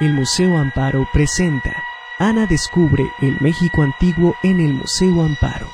[0.00, 1.82] El Museo Amparo presenta
[2.20, 5.66] Ana descubre el México antiguo en el Museo Amparo.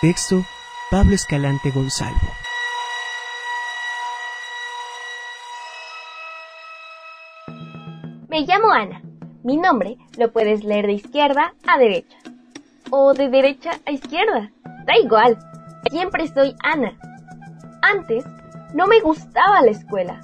[0.00, 0.44] Texto
[0.92, 2.14] Pablo Escalante Gonzalo.
[8.28, 9.02] Me llamo Ana.
[9.42, 12.16] Mi nombre lo puedes leer de izquierda a derecha.
[12.90, 14.52] O de derecha a izquierda.
[14.86, 15.36] Da igual.
[15.90, 16.96] Siempre soy Ana.
[17.82, 18.24] Antes
[18.72, 20.20] no me gustaba la escuela,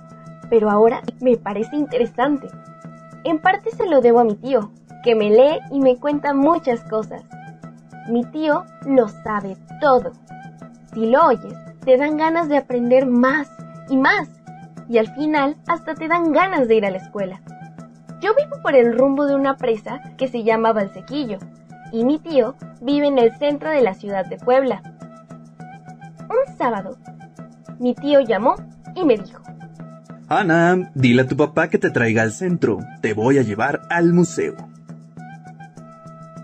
[0.48, 2.48] pero ahora me parece interesante.
[3.24, 6.82] En parte se lo debo a mi tío, que me lee y me cuenta muchas
[6.84, 7.22] cosas.
[8.08, 10.12] Mi tío lo sabe todo.
[10.92, 13.50] Si lo oyes, te dan ganas de aprender más
[13.88, 14.28] y más,
[14.88, 17.40] y al final hasta te dan ganas de ir a la escuela.
[18.20, 21.38] Yo vivo por el rumbo de una presa que se llama Valsequillo,
[21.92, 24.82] y mi tío vive en el centro de la ciudad de Puebla.
[26.28, 26.96] Un sábado,
[27.78, 28.56] mi tío llamó
[28.94, 29.39] y me dijo,
[30.32, 32.78] Ana, dile a tu papá que te traiga al centro.
[33.02, 34.54] Te voy a llevar al museo.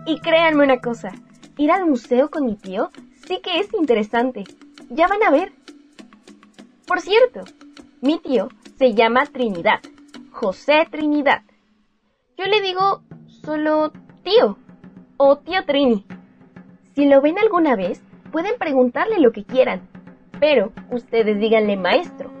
[0.05, 1.13] Y créanme una cosa,
[1.55, 2.91] ir al museo con mi tío
[3.25, 4.43] sí que es interesante.
[4.89, 5.53] Ya van a ver.
[6.85, 7.45] Por cierto,
[8.01, 9.79] mi tío se llama Trinidad,
[10.31, 11.43] José Trinidad.
[12.37, 13.03] Yo le digo
[13.45, 14.57] solo tío
[15.15, 16.05] o tío Trini.
[16.93, 18.01] Si lo ven alguna vez,
[18.33, 19.87] pueden preguntarle lo que quieran,
[20.41, 22.36] pero ustedes díganle maestro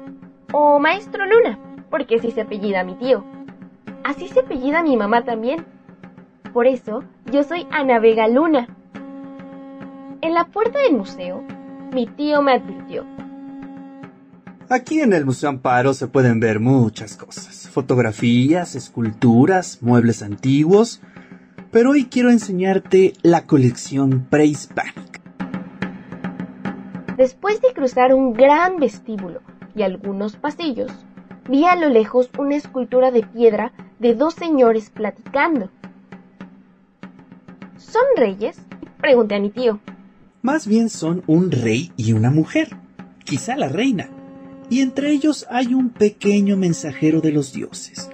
[0.51, 1.59] o Maestro Luna,
[1.89, 3.23] porque así se apellida mi tío.
[4.03, 5.65] Así se apellida mi mamá también.
[6.53, 8.67] Por eso yo soy Ana Vega Luna.
[10.21, 11.43] En la puerta del museo,
[11.93, 13.05] mi tío me advirtió.
[14.69, 17.69] Aquí en el Museo Amparo se pueden ver muchas cosas.
[17.69, 21.01] Fotografías, esculturas, muebles antiguos.
[21.71, 25.21] Pero hoy quiero enseñarte la colección prehispánica.
[27.17, 29.41] Después de cruzar un gran vestíbulo
[29.77, 30.91] y algunos pasillos,
[31.47, 35.69] vi a lo lejos una escultura de piedra de dos señores platicando.
[37.77, 38.59] ¿Son reyes?
[38.99, 39.79] Pregunté a mi tío.
[40.41, 42.75] Más bien son un rey y una mujer,
[43.23, 44.09] quizá la reina.
[44.69, 48.09] Y entre ellos hay un pequeño mensajero de los dioses.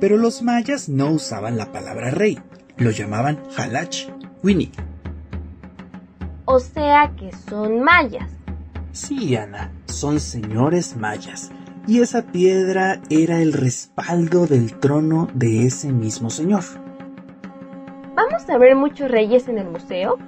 [0.00, 2.40] Pero los mayas no usaban la palabra rey,
[2.76, 4.08] lo llamaban halach,
[4.42, 4.72] winnie.
[6.44, 8.41] O sea que son mayas.
[8.92, 11.50] Sí, Ana, son señores mayas,
[11.86, 16.62] y esa piedra era el respaldo del trono de ese mismo señor.
[18.14, 20.18] ¿Vamos a ver muchos reyes en el museo?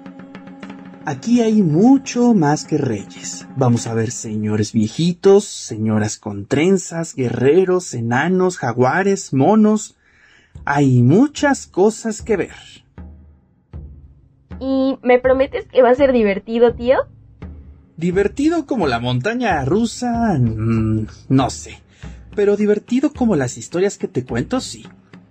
[1.05, 3.47] Aquí hay mucho más que reyes.
[3.55, 9.99] Vamos a ver señores viejitos, señoras con trenzas, guerreros, enanos, jaguares, monos.
[10.65, 12.55] Hay muchas cosas que ver.
[14.59, 16.97] ¿Y me prometes que va a ser divertido, tío?
[17.97, 21.81] Divertido como la montaña rusa, mm, no sé.
[22.35, 24.85] Pero divertido como las historias que te cuento, sí.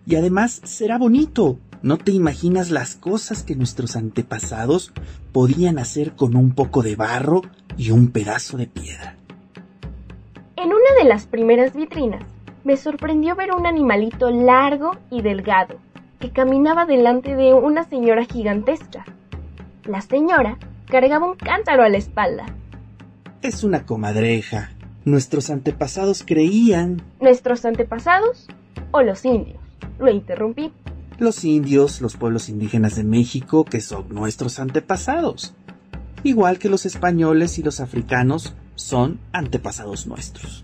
[0.05, 1.59] Y además será bonito.
[1.81, 4.93] No te imaginas las cosas que nuestros antepasados
[5.33, 7.41] podían hacer con un poco de barro
[7.77, 9.17] y un pedazo de piedra.
[10.55, 12.23] En una de las primeras vitrinas
[12.63, 15.75] me sorprendió ver un animalito largo y delgado
[16.21, 19.03] que caminaba delante de una señora gigantesca.
[19.83, 20.57] La señora
[20.93, 22.45] cargaba un cántaro a la espalda.
[23.41, 24.69] Es una comadreja.
[25.05, 27.01] Nuestros antepasados creían...
[27.19, 28.47] ¿Nuestros antepasados
[28.91, 29.57] o los indios?
[29.97, 30.71] Lo interrumpí.
[31.17, 35.55] Los indios, los pueblos indígenas de México, que son nuestros antepasados.
[36.21, 40.63] Igual que los españoles y los africanos son antepasados nuestros.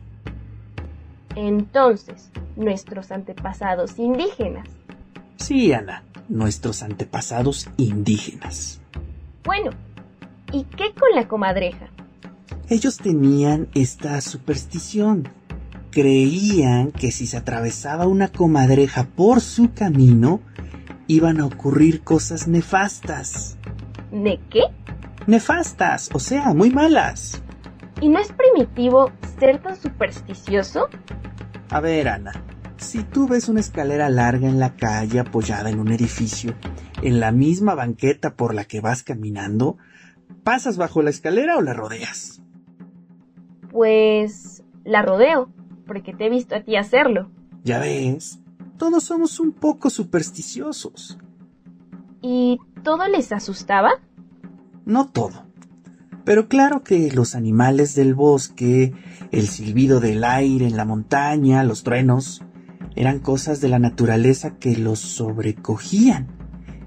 [1.35, 4.67] Entonces, nuestros antepasados indígenas.
[5.37, 8.79] Sí, Ana, nuestros antepasados indígenas.
[9.43, 9.71] Bueno,
[10.51, 11.87] ¿y qué con la comadreja?
[12.69, 15.29] Ellos tenían esta superstición.
[15.91, 20.41] Creían que si se atravesaba una comadreja por su camino,
[21.07, 23.57] iban a ocurrir cosas nefastas.
[24.11, 24.61] ¿De qué?
[25.25, 27.41] Nefastas, o sea, muy malas.
[28.01, 30.89] ¿Y no es primitivo ser tan supersticioso?
[31.69, 32.31] A ver, Ana,
[32.77, 36.53] si tú ves una escalera larga en la calle apoyada en un edificio,
[37.01, 39.77] en la misma banqueta por la que vas caminando,
[40.49, 42.41] ¿pasas bajo la escalera o la rodeas?
[43.69, 45.53] Pues la rodeo,
[45.85, 47.29] porque te he visto a ti hacerlo.
[47.63, 48.39] Ya ves,
[48.75, 51.19] todos somos un poco supersticiosos.
[52.23, 53.91] ¿Y todo les asustaba?
[54.85, 55.45] No todo.
[56.25, 58.95] Pero claro que los animales del bosque,
[59.31, 62.41] el silbido del aire en la montaña, los truenos,
[62.95, 66.27] eran cosas de la naturaleza que los sobrecogían,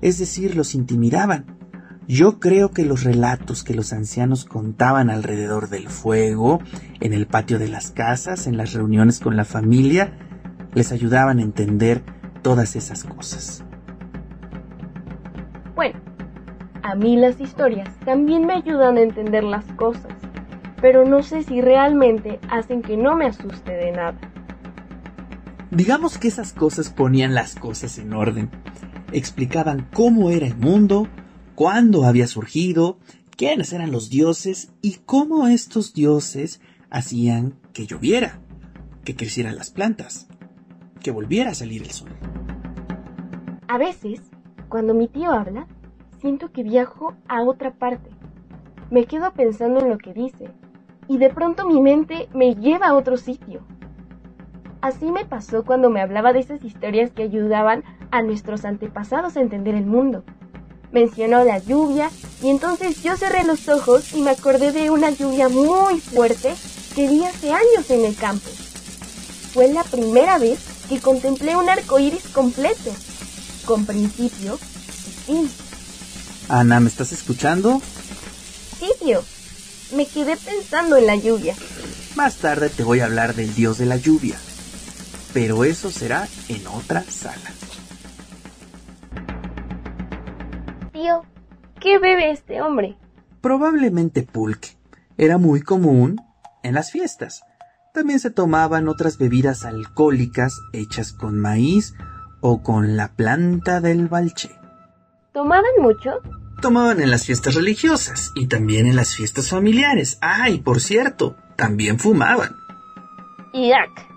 [0.01, 1.62] es decir, los intimidaban.
[2.09, 6.61] Yo creo que los relatos que los ancianos contaban alrededor del fuego,
[7.01, 10.13] en el patio de las casas, en las reuniones con la familia,
[10.75, 12.03] les ayudaban a entender
[12.43, 13.63] todas esas cosas.
[15.77, 16.01] Bueno,
[16.83, 20.13] a mí las historias también me ayudan a entender las cosas,
[20.81, 24.19] pero no sé si realmente hacen que no me asuste de nada.
[25.71, 28.51] Digamos que esas cosas ponían las cosas en orden,
[29.13, 31.09] explicaban cómo era el mundo,
[31.55, 32.99] cuándo había surgido,
[33.37, 36.61] quiénes eran los dioses y cómo estos dioses
[36.91, 38.41] hacían que lloviera,
[39.05, 40.29] que crecieran las plantas,
[41.01, 42.11] que volviera a salir el sol.
[43.69, 44.21] A veces,
[44.69, 45.67] cuando mi tío habla,
[46.21, 48.11] siento que viajo a otra parte.
[48.91, 50.51] Me quedo pensando en lo que dice
[51.09, 53.61] y de pronto mi mente me lleva a otro sitio.
[54.81, 59.41] Así me pasó cuando me hablaba de esas historias que ayudaban a nuestros antepasados a
[59.41, 60.25] entender el mundo.
[60.93, 62.11] Mencionó la lluvia
[62.43, 66.55] y entonces yo cerré los ojos y me acordé de una lluvia muy fuerte
[66.95, 68.49] que vi hace años en el campo.
[69.55, 70.59] Fue la primera vez
[70.89, 72.95] que contemplé un arco iris completo,
[73.65, 75.51] con principio y fin.
[76.49, 77.81] Ana, ¿me estás escuchando?
[78.79, 79.23] Sí, tío.
[79.95, 81.55] Me quedé pensando en la lluvia.
[82.17, 84.37] Más tarde te voy a hablar del dios de la lluvia,
[85.33, 87.53] pero eso será en otra sala.
[91.81, 92.97] ¿Qué bebe este hombre?
[93.41, 94.77] Probablemente pulque.
[95.17, 96.21] Era muy común
[96.63, 97.43] en las fiestas.
[97.93, 101.95] También se tomaban otras bebidas alcohólicas hechas con maíz
[102.41, 104.51] o con la planta del balché.
[105.33, 106.11] ¿Tomaban mucho?
[106.61, 110.19] Tomaban en las fiestas religiosas y también en las fiestas familiares.
[110.21, 112.57] Ah, y por cierto, también fumaban.
[113.53, 114.09] Yak.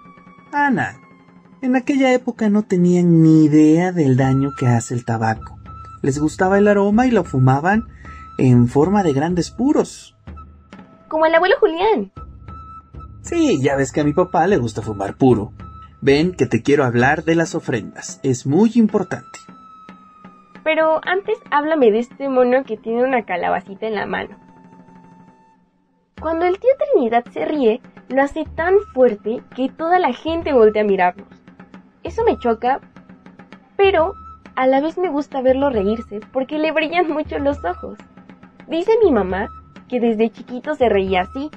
[0.54, 0.98] Ana,
[1.62, 5.55] en aquella época no tenían ni idea del daño que hace el tabaco.
[6.06, 7.88] Les gustaba el aroma y lo fumaban
[8.38, 10.16] en forma de grandes puros.
[11.07, 12.12] Como el abuelo Julián.
[13.24, 15.52] Sí, ya ves que a mi papá le gusta fumar puro.
[16.02, 18.19] Ven que te quiero hablar de las ofrendas.
[18.22, 19.40] Es muy importante.
[20.63, 24.38] Pero antes háblame de este mono que tiene una calabacita en la mano.
[26.22, 30.84] Cuando el tío Trinidad se ríe, lo hace tan fuerte que toda la gente voltea
[30.84, 31.30] a mirarnos.
[32.04, 32.80] Eso me choca,
[33.75, 34.13] pero
[34.56, 37.98] a la vez me gusta verlo reírse porque le brillan mucho los ojos.
[38.69, 39.50] Dice mi mamá
[39.88, 41.50] que desde chiquito se reía así.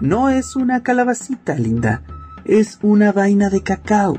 [0.00, 2.02] No es una calabacita, linda.
[2.44, 4.18] Es una vaina de cacao.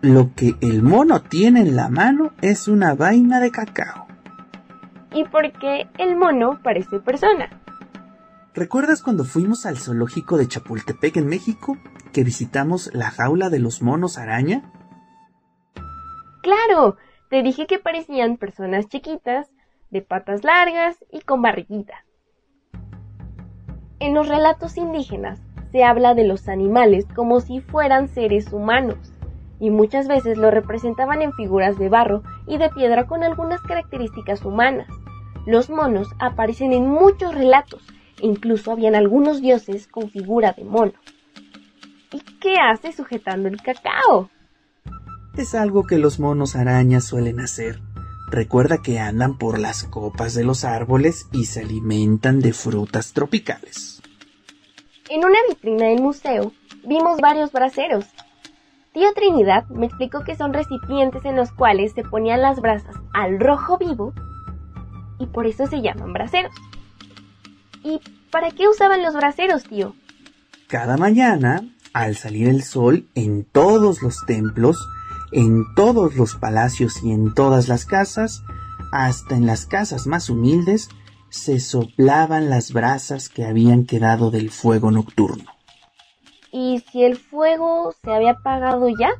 [0.00, 4.06] Lo que el mono tiene en la mano es una vaina de cacao.
[5.12, 7.50] Y porque el mono parece persona.
[8.54, 11.76] ¿Recuerdas cuando fuimos al zoológico de Chapultepec en México
[12.12, 14.70] que visitamos la jaula de los monos araña?
[16.42, 16.96] Claro,
[17.28, 19.50] te dije que parecían personas chiquitas,
[19.90, 22.04] de patas largas y con barriguita.
[23.98, 25.40] En los relatos indígenas
[25.72, 29.12] se habla de los animales como si fueran seres humanos,
[29.58, 34.44] y muchas veces lo representaban en figuras de barro y de piedra con algunas características
[34.44, 34.88] humanas.
[35.46, 37.86] Los monos aparecen en muchos relatos,
[38.22, 40.92] e incluso habían algunos dioses con figura de mono.
[42.12, 44.30] ¿Y qué hace sujetando el cacao?
[45.40, 47.80] Es algo que los monos arañas suelen hacer.
[48.28, 54.02] Recuerda que andan por las copas de los árboles y se alimentan de frutas tropicales.
[55.08, 56.52] En una vitrina del museo
[56.86, 58.04] vimos varios braseros.
[58.92, 63.40] Tío Trinidad me explicó que son recipientes en los cuales se ponían las brasas al
[63.40, 64.12] rojo vivo
[65.18, 66.52] y por eso se llaman braseros.
[67.82, 67.98] ¿Y
[68.30, 69.94] para qué usaban los braseros, tío?
[70.66, 71.62] Cada mañana,
[71.94, 74.86] al salir el sol, en todos los templos,
[75.32, 78.42] en todos los palacios y en todas las casas,
[78.92, 80.88] hasta en las casas más humildes,
[81.28, 85.50] se soplaban las brasas que habían quedado del fuego nocturno.
[86.52, 89.10] ¿Y si el fuego se había apagado ya?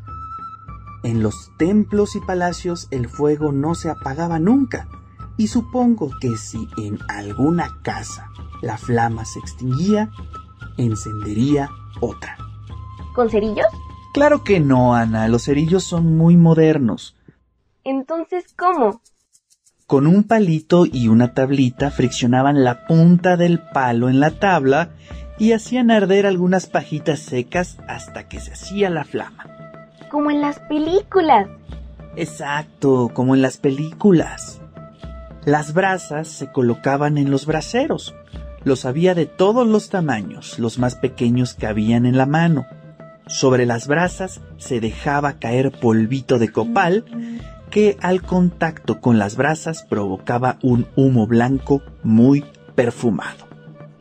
[1.04, 4.88] En los templos y palacios el fuego no se apagaba nunca,
[5.36, 8.28] y supongo que si en alguna casa
[8.60, 10.10] la flama se extinguía,
[10.76, 12.36] encendería otra.
[13.14, 13.66] ¿Con cerillos?
[14.12, 17.16] Claro que no, Ana, los cerillos son muy modernos.
[17.84, 19.00] Entonces, ¿cómo?
[19.86, 24.90] Con un palito y una tablita friccionaban la punta del palo en la tabla
[25.38, 29.46] y hacían arder algunas pajitas secas hasta que se hacía la flama.
[30.10, 31.48] Como en las películas.
[32.16, 34.60] Exacto, como en las películas.
[35.44, 38.14] Las brasas se colocaban en los braseros.
[38.62, 42.66] Los había de todos los tamaños, los más pequeños que habían en la mano.
[43.30, 47.04] Sobre las brasas se dejaba caer polvito de copal
[47.70, 52.44] que al contacto con las brasas provocaba un humo blanco muy
[52.74, 53.46] perfumado.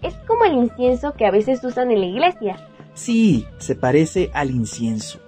[0.01, 2.67] Es como el incienso que a veces usan en la iglesia.
[2.95, 5.19] Sí, se parece al incienso.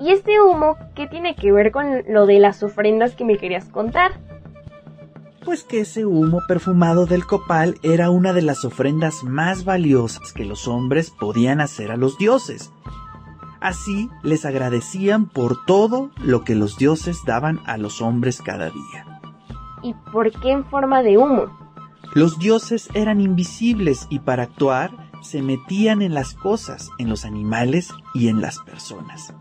[0.00, 3.66] ¿Y este humo qué tiene que ver con lo de las ofrendas que me querías
[3.66, 4.12] contar?
[5.44, 10.46] Pues que ese humo perfumado del copal era una de las ofrendas más valiosas que
[10.46, 12.72] los hombres podían hacer a los dioses.
[13.62, 19.20] Así les agradecían por todo lo que los dioses daban a los hombres cada día.
[19.84, 21.46] ¿Y por qué en forma de humo?
[22.12, 24.90] Los dioses eran invisibles y para actuar
[25.22, 29.32] se metían en las cosas, en los animales y en las personas.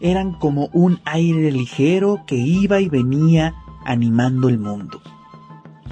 [0.00, 3.54] Eran como un aire ligero que iba y venía
[3.84, 5.02] animando el mundo.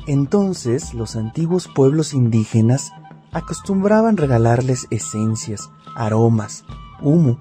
[0.06, 2.92] Entonces los antiguos pueblos indígenas
[3.32, 6.64] acostumbraban regalarles esencias, aromas,
[7.00, 7.38] humo.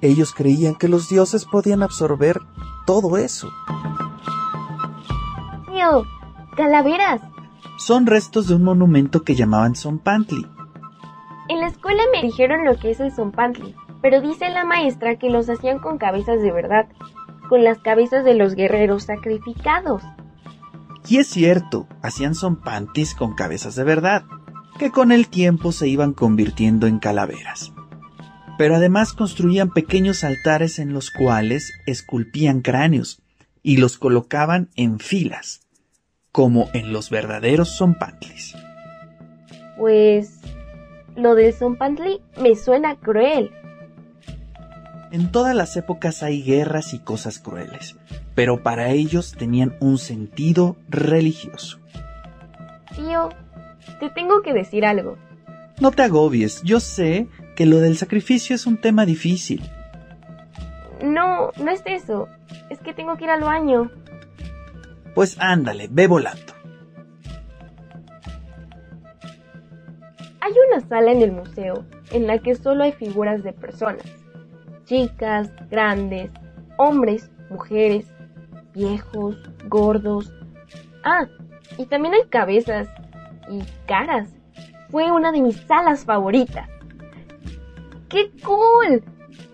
[0.00, 2.40] Ellos creían que los dioses podían absorber
[2.86, 3.50] todo eso.
[5.66, 6.04] Tío,
[6.56, 7.20] calaveras.
[7.78, 10.46] Son restos de un monumento que llamaban Zompantli.
[11.48, 15.30] En la escuela me dijeron lo que es el Zompantli, pero dice la maestra que
[15.30, 16.88] los hacían con cabezas de verdad,
[17.48, 20.02] con las cabezas de los guerreros sacrificados.
[21.08, 24.24] Y es cierto, hacían Zompantis con cabezas de verdad,
[24.78, 27.72] que con el tiempo se iban convirtiendo en calaveras.
[28.60, 33.22] Pero además construían pequeños altares en los cuales esculpían cráneos
[33.62, 35.62] y los colocaban en filas,
[36.30, 38.54] como en los verdaderos Zompantlis.
[39.78, 40.40] Pues
[41.16, 43.50] lo del Zompantli me suena cruel.
[45.10, 47.96] En todas las épocas hay guerras y cosas crueles,
[48.34, 51.78] pero para ellos tenían un sentido religioso.
[52.94, 53.30] Tío,
[54.00, 55.16] te tengo que decir algo.
[55.80, 57.26] No te agobies, yo sé
[57.60, 59.62] que lo del sacrificio es un tema difícil.
[61.04, 62.26] No, no es eso.
[62.70, 63.90] Es que tengo que ir al baño.
[65.14, 66.54] Pues ándale, ve volando.
[70.40, 74.06] Hay una sala en el museo en la que solo hay figuras de personas.
[74.86, 76.30] Chicas, grandes,
[76.78, 78.06] hombres, mujeres,
[78.72, 79.36] viejos,
[79.68, 80.32] gordos.
[81.04, 81.26] Ah,
[81.76, 82.88] y también hay cabezas
[83.50, 84.30] y caras.
[84.88, 86.70] Fue una de mis salas favoritas.
[88.10, 89.02] ¡Qué cool!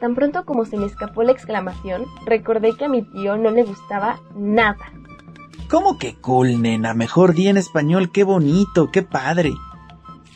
[0.00, 3.62] Tan pronto como se me escapó la exclamación, recordé que a mi tío no le
[3.62, 4.92] gustaba nada.
[5.68, 6.94] ¿Cómo que cool, nena?
[6.94, 9.52] Mejor di en español, qué bonito, qué padre.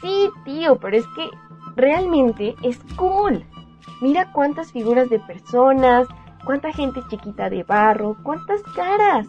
[0.00, 1.28] Sí, tío, pero es que
[1.76, 3.44] realmente es cool.
[4.00, 6.08] Mira cuántas figuras de personas,
[6.44, 9.26] cuánta gente chiquita de barro, cuántas caras.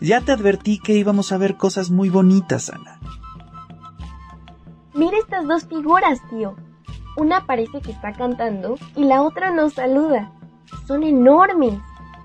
[0.00, 3.00] Ya te advertí que íbamos a ver cosas muy bonitas, Ana.
[4.94, 6.56] Mira estas dos figuras, tío.
[7.18, 10.30] Una parece que está cantando y la otra nos saluda.
[10.86, 11.74] Son enormes.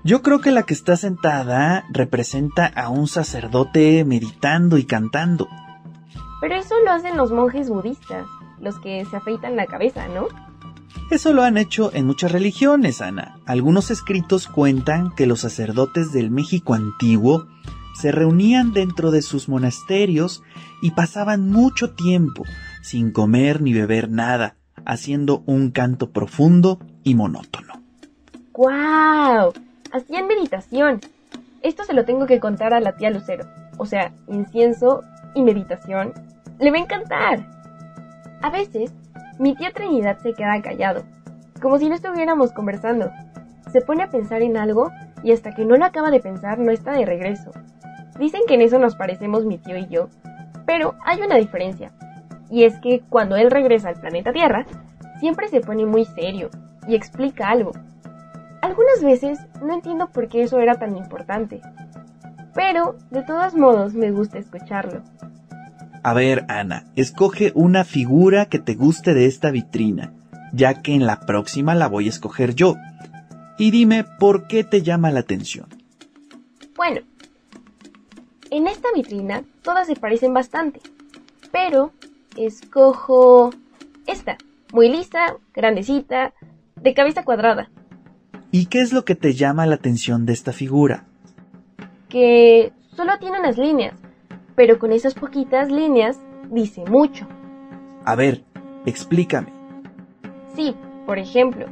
[0.04, 5.48] Yo creo que la que está sentada representa a un sacerdote meditando y cantando.
[6.40, 8.24] Pero eso lo hacen los monjes budistas,
[8.60, 10.28] los que se afeitan la cabeza, ¿no?
[11.10, 13.40] Eso lo han hecho en muchas religiones, Ana.
[13.46, 17.48] Algunos escritos cuentan que los sacerdotes del México antiguo
[18.00, 20.44] se reunían dentro de sus monasterios
[20.82, 22.44] y pasaban mucho tiempo
[22.80, 27.74] sin comer ni beber nada, haciendo un canto profundo y monótono.
[28.52, 29.52] ¡Guau!
[29.92, 31.00] Hacían meditación.
[31.62, 33.46] Esto se lo tengo que contar a la tía Lucero.
[33.78, 35.02] O sea, incienso
[35.34, 36.12] y meditación.
[36.58, 37.46] Le va a encantar.
[38.42, 38.92] A veces,
[39.38, 41.02] mi tía Trinidad se queda callado,
[41.60, 43.10] como si no estuviéramos conversando.
[43.72, 44.90] Se pone a pensar en algo
[45.22, 47.50] y hasta que no lo acaba de pensar no está de regreso.
[48.18, 50.08] Dicen que en eso nos parecemos mi tío y yo,
[50.66, 51.92] pero hay una diferencia.
[52.50, 54.66] Y es que cuando él regresa al planeta Tierra,
[55.20, 56.50] siempre se pone muy serio
[56.86, 57.72] y explica algo.
[58.60, 61.60] Algunas veces no entiendo por qué eso era tan importante,
[62.54, 65.02] pero de todos modos me gusta escucharlo.
[66.02, 70.12] A ver, Ana, escoge una figura que te guste de esta vitrina,
[70.52, 72.76] ya que en la próxima la voy a escoger yo.
[73.58, 75.66] Y dime por qué te llama la atención.
[76.76, 77.00] Bueno,
[78.50, 80.80] en esta vitrina todas se parecen bastante,
[81.50, 81.92] pero
[82.36, 83.50] escojo
[84.06, 84.36] esta,
[84.72, 86.32] muy lisa, grandecita,
[86.76, 87.70] de cabeza cuadrada.
[88.50, 91.04] ¿Y qué es lo que te llama la atención de esta figura?
[92.08, 93.94] Que solo tiene unas líneas,
[94.54, 97.26] pero con esas poquitas líneas dice mucho.
[98.04, 98.44] A ver,
[98.86, 99.52] explícame.
[100.54, 100.76] Sí,
[101.06, 101.66] por ejemplo,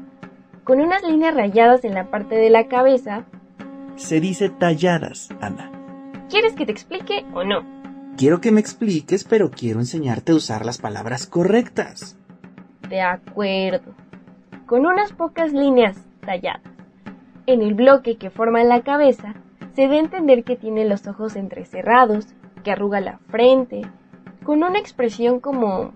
[0.64, 3.26] con unas líneas rayadas en la parte de la cabeza.
[3.96, 5.70] Se dice talladas, Ana.
[6.28, 7.81] ¿Quieres que te explique o no?
[8.16, 12.16] Quiero que me expliques, pero quiero enseñarte a usar las palabras correctas.
[12.88, 13.94] De acuerdo.
[14.66, 16.62] Con unas pocas líneas talladas.
[17.46, 19.34] En el bloque que forma la cabeza,
[19.74, 22.26] se da a entender que tiene los ojos entrecerrados,
[22.62, 23.82] que arruga la frente,
[24.44, 25.92] con una expresión como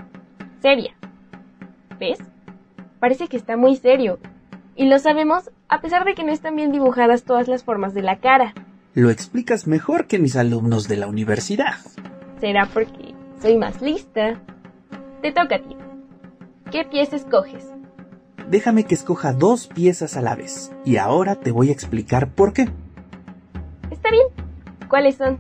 [0.61, 0.95] seria.
[2.01, 2.19] ¿Ves?
[2.99, 4.19] Parece que está muy serio.
[4.75, 8.03] Y lo sabemos a pesar de que no están bien dibujadas todas las formas de
[8.03, 8.55] la cara.
[8.95, 11.77] Lo explicas mejor que mis alumnos de la universidad.
[12.41, 14.41] Será porque soy más lista.
[15.23, 15.77] Te toca a ti.
[16.71, 17.65] ¿Qué pieza escoges?
[18.51, 20.73] Déjame que escoja dos piezas a la vez.
[20.85, 22.69] Y ahora te voy a explicar por qué.
[23.91, 24.27] Está bien.
[24.89, 25.39] ¿Cuáles son?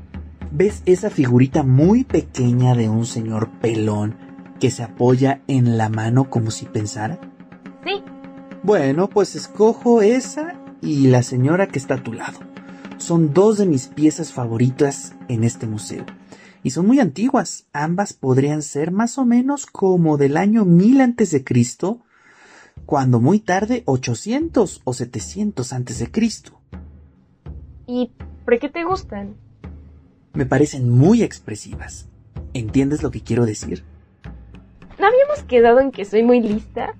[0.50, 4.16] ¿Ves esa figurita muy pequeña de un señor pelón
[4.58, 7.18] que se apoya en la mano como si pensara?
[7.84, 8.02] Sí.
[8.62, 12.38] Bueno, pues escojo esa y la señora que está a tu lado.
[12.96, 16.04] Son dos de mis piezas favoritas en este museo.
[16.66, 17.68] Y son muy antiguas.
[17.72, 22.00] Ambas podrían ser más o menos como del año 1000 antes de Cristo,
[22.86, 26.60] cuando muy tarde 800 o 700 antes de Cristo.
[27.86, 28.10] ¿Y
[28.44, 29.36] por qué te gustan?
[30.32, 32.08] Me parecen muy expresivas.
[32.52, 33.84] ¿Entiendes lo que quiero decir?
[34.98, 36.96] ¿No habíamos quedado en que soy muy lista?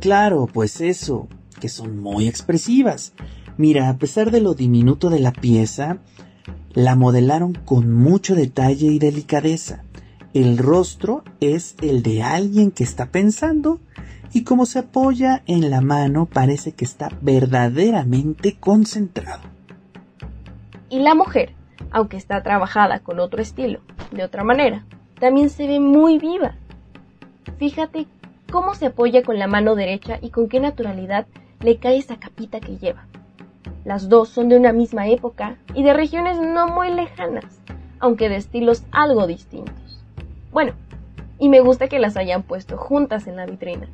[0.00, 1.28] Claro, pues eso,
[1.60, 3.12] que son muy expresivas.
[3.58, 5.98] Mira, a pesar de lo diminuto de la pieza,
[6.74, 9.84] la modelaron con mucho detalle y delicadeza.
[10.34, 13.80] El rostro es el de alguien que está pensando
[14.32, 19.42] y como se apoya en la mano parece que está verdaderamente concentrado.
[20.90, 21.54] Y la mujer,
[21.90, 23.80] aunque está trabajada con otro estilo,
[24.12, 24.84] de otra manera,
[25.18, 26.56] también se ve muy viva.
[27.58, 28.06] Fíjate
[28.50, 31.26] cómo se apoya con la mano derecha y con qué naturalidad
[31.60, 33.06] le cae esa capita que lleva.
[33.88, 37.62] Las dos son de una misma época y de regiones no muy lejanas,
[38.00, 40.04] aunque de estilos algo distintos.
[40.52, 40.74] Bueno,
[41.38, 43.88] y me gusta que las hayan puesto juntas en la vitrina.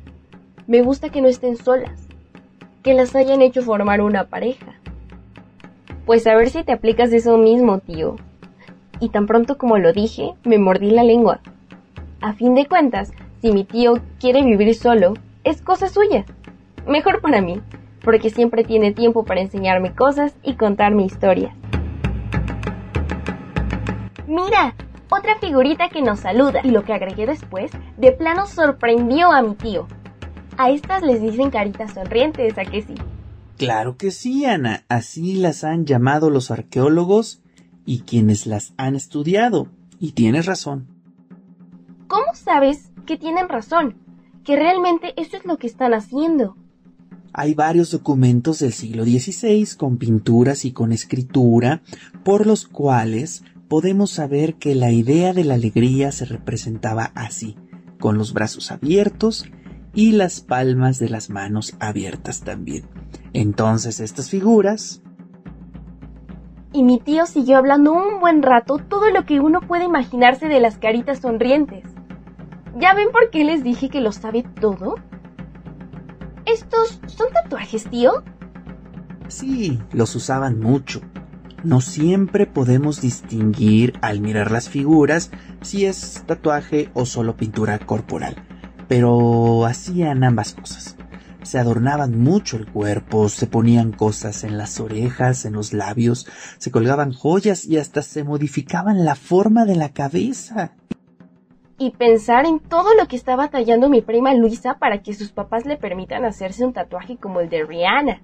[0.67, 2.09] Me gusta que no estén solas,
[2.83, 4.73] que las hayan hecho formar una pareja.
[6.05, 8.17] Pues a ver si te aplicas eso mismo, tío.
[8.99, 11.39] Y tan pronto como lo dije, me mordí la lengua.
[12.19, 15.13] A fin de cuentas, si mi tío quiere vivir solo,
[15.45, 16.25] es cosa suya.
[16.85, 17.61] Mejor para mí,
[18.05, 21.53] porque siempre tiene tiempo para enseñarme cosas y contarme historias.
[24.27, 24.75] Mira,
[25.09, 26.61] otra figurita que nos saluda.
[26.63, 29.87] Y lo que agregué después, de plano sorprendió a mi tío.
[30.57, 32.93] A estas les dicen caritas sonrientes, ¿a que sí?
[33.57, 34.83] Claro que sí, Ana.
[34.87, 37.41] Así las han llamado los arqueólogos
[37.85, 39.67] y quienes las han estudiado.
[39.99, 40.87] Y tienes razón.
[42.07, 43.95] ¿Cómo sabes que tienen razón?
[44.43, 46.55] Que realmente eso es lo que están haciendo.
[47.37, 51.81] Hay varios documentos del siglo XVI con pinturas y con escritura
[52.23, 57.57] por los cuales podemos saber que la idea de la alegría se representaba así,
[57.99, 59.45] con los brazos abiertos
[59.93, 62.85] y las palmas de las manos abiertas también.
[63.33, 65.01] Entonces estas figuras...
[66.71, 70.61] Y mi tío siguió hablando un buen rato todo lo que uno puede imaginarse de
[70.61, 71.83] las caritas sonrientes.
[72.79, 74.95] ¿Ya ven por qué les dije que lo sabe todo?
[76.45, 78.23] ¿Estos son tatuajes, tío?
[79.27, 81.01] Sí, los usaban mucho.
[81.63, 85.31] No siempre podemos distinguir al mirar las figuras
[85.61, 88.35] si es tatuaje o solo pintura corporal,
[88.87, 90.95] pero hacían ambas cosas.
[91.41, 96.27] Se adornaban mucho el cuerpo, se ponían cosas en las orejas, en los labios,
[96.59, 100.73] se colgaban joyas y hasta se modificaban la forma de la cabeza
[101.77, 105.65] y pensar en todo lo que estaba tallando mi prima Luisa para que sus papás
[105.65, 108.21] le permitan hacerse un tatuaje como el de Rihanna.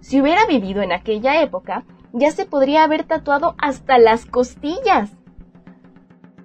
[0.00, 5.10] Si hubiera vivido en aquella época, ya se podría haber tatuado hasta las costillas.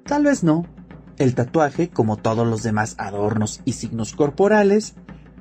[0.06, 0.66] Tal vez no.
[1.18, 4.96] El tatuaje, como todos los demás adornos y signos corporales,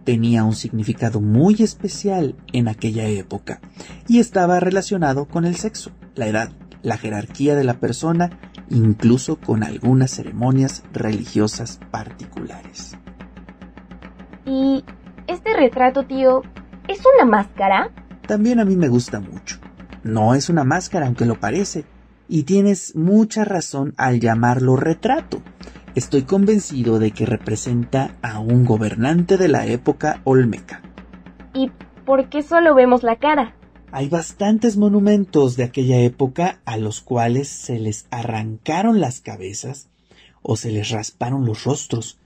[0.05, 3.61] tenía un significado muy especial en aquella época
[4.09, 6.51] y estaba relacionado con el sexo, la edad,
[6.83, 8.39] la jerarquía de la persona
[8.71, 12.97] incluso con algunas ceremonias religiosas particulares.
[14.45, 14.85] ¿Y
[15.27, 16.43] este retrato, tío,
[16.89, 17.91] es una máscara?
[18.27, 19.59] También a mí me gusta mucho.
[20.05, 21.85] No es una máscara, aunque lo parece.
[22.29, 25.43] Y tienes mucha razón al llamarlo retrato.
[25.97, 30.83] Estoy convencido de que representa a un gobernante de la época olmeca.
[31.55, 31.73] ¿Y
[32.05, 33.56] por qué solo vemos la cara?
[33.93, 39.89] Hay bastantes monumentos de aquella época a los cuales se les arrancaron las cabezas
[40.43, 42.19] o se les rasparon los rostros.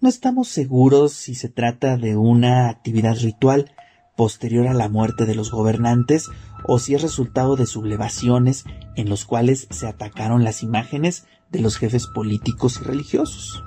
[0.00, 3.72] No estamos seguros si se trata de una actividad ritual
[4.16, 6.30] posterior a la muerte de los gobernantes
[6.64, 11.78] o si es resultado de sublevaciones en los cuales se atacaron las imágenes de los
[11.78, 13.62] jefes políticos y religiosos.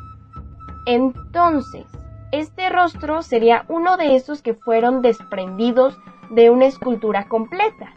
[0.85, 1.85] Entonces,
[2.31, 5.97] este rostro sería uno de esos que fueron desprendidos
[6.32, 7.94] de una escultura completa.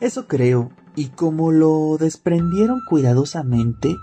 [0.00, 3.96] Eso creo, y como lo desprendieron cuidadosamente,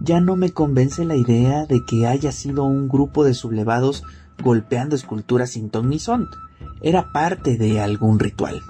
[0.00, 4.04] ya no me convence la idea de que haya sido un grupo de sublevados
[4.42, 6.28] golpeando esculturas sin ton ni son.
[6.82, 8.62] era parte de algún ritual.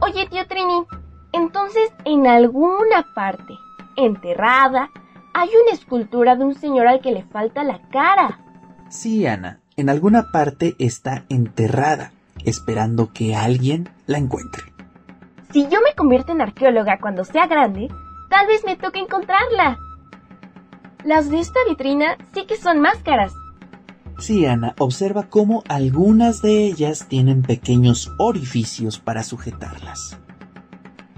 [0.00, 0.84] Oye, tío Trini,
[1.32, 3.54] entonces en alguna parte,
[3.96, 4.90] enterrada,
[5.34, 8.40] hay una escultura de un señor al que le falta la cara.
[8.88, 12.12] Sí, Ana, en alguna parte está enterrada,
[12.44, 14.62] esperando que alguien la encuentre.
[15.52, 17.88] Si yo me convierto en arqueóloga cuando sea grande,
[18.28, 19.78] tal vez me toque encontrarla.
[21.04, 23.32] Las de esta vitrina sí que son máscaras.
[24.18, 30.18] Sí, Ana, observa cómo algunas de ellas tienen pequeños orificios para sujetarlas.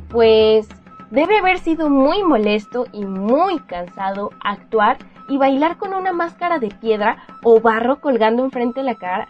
[0.09, 0.67] Pues
[1.11, 6.69] debe haber sido muy molesto y muy cansado actuar y bailar con una máscara de
[6.69, 9.29] piedra o barro colgando enfrente de la cara.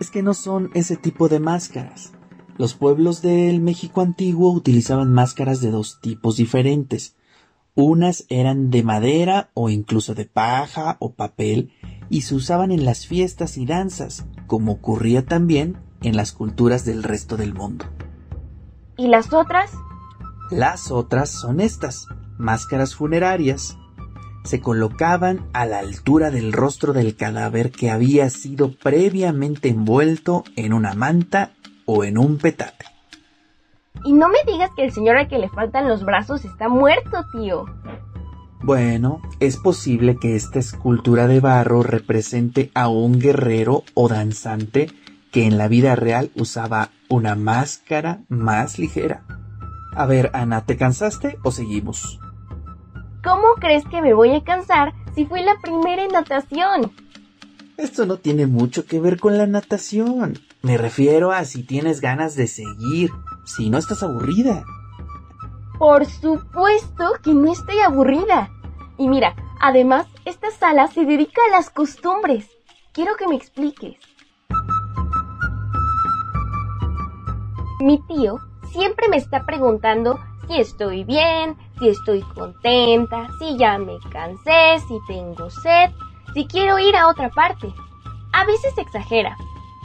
[0.00, 2.12] Es que no son ese tipo de máscaras.
[2.56, 7.16] Los pueblos del México antiguo utilizaban máscaras de dos tipos diferentes.
[7.74, 11.72] Unas eran de madera o incluso de paja o papel
[12.08, 17.02] y se usaban en las fiestas y danzas, como ocurría también en las culturas del
[17.02, 17.86] resto del mundo.
[18.96, 19.72] ¿Y las otras?
[20.50, 22.06] Las otras son estas,
[22.38, 23.76] máscaras funerarias.
[24.44, 30.72] Se colocaban a la altura del rostro del cadáver que había sido previamente envuelto en
[30.72, 31.52] una manta
[31.86, 32.84] o en un petate.
[34.04, 37.24] Y no me digas que el señor al que le faltan los brazos está muerto,
[37.32, 37.64] tío.
[38.62, 44.88] Bueno, es posible que esta escultura de barro represente a un guerrero o danzante
[45.32, 49.24] que en la vida real usaba una máscara más ligera.
[49.94, 52.20] A ver, Ana, ¿te cansaste o seguimos?
[53.24, 56.92] ¿Cómo crees que me voy a cansar si fui la primera en natación?
[57.78, 60.38] Esto no tiene mucho que ver con la natación.
[60.60, 63.10] Me refiero a si tienes ganas de seguir,
[63.46, 64.62] si no estás aburrida.
[65.78, 68.50] Por supuesto que no estoy aburrida.
[68.98, 72.50] Y mira, además, esta sala se dedica a las costumbres.
[72.92, 73.96] Quiero que me expliques.
[77.80, 78.38] Mi tío
[78.70, 84.98] siempre me está preguntando si estoy bien, si estoy contenta, si ya me cansé, si
[85.06, 85.90] tengo sed,
[86.34, 87.72] si quiero ir a otra parte.
[88.32, 89.36] A veces exagera,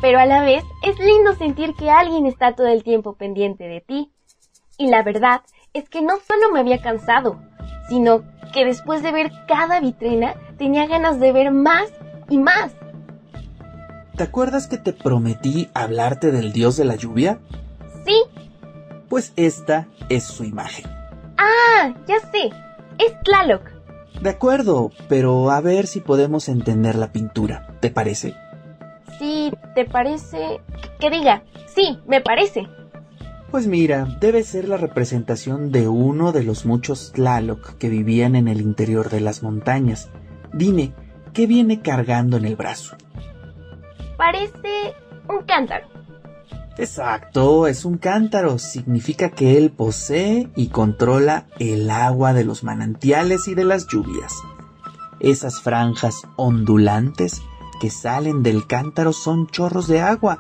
[0.02, 3.82] pero a la vez es lindo sentir que alguien está todo el tiempo pendiente de
[3.82, 4.12] ti.
[4.78, 5.42] Y la verdad
[5.74, 7.40] es que no solo me había cansado,
[7.90, 8.24] sino
[8.54, 11.90] que después de ver cada vitrina tenía ganas de ver más
[12.30, 12.72] y más.
[14.16, 17.40] ¿Te acuerdas que te prometí hablarte del dios de la lluvia?
[18.06, 18.24] Sí.
[19.08, 20.99] Pues esta es su imagen.
[21.40, 22.50] Ah, ya sé.
[22.98, 23.64] Es Tlaloc.
[24.22, 27.78] De acuerdo, pero a ver si podemos entender la pintura.
[27.80, 28.36] ¿Te parece?
[29.18, 30.60] Sí, ¿te parece?
[31.00, 32.68] Que diga, sí, me parece.
[33.52, 38.50] Pues mira, debe ser la representación de uno de los muchos Tlaloc que vivían en
[38.50, 40.10] el interior de las montañas.
[40.52, 40.94] Dime,
[41.34, 42.98] ¿qué viene cargando en el brazo?
[44.18, 44.94] Parece
[45.30, 45.88] un cántaro.
[46.80, 48.58] Exacto, es un cántaro.
[48.58, 54.34] Significa que él posee y controla el agua de los manantiales y de las lluvias.
[55.20, 57.42] Esas franjas ondulantes
[57.82, 60.38] que salen del cántaro son chorros de agua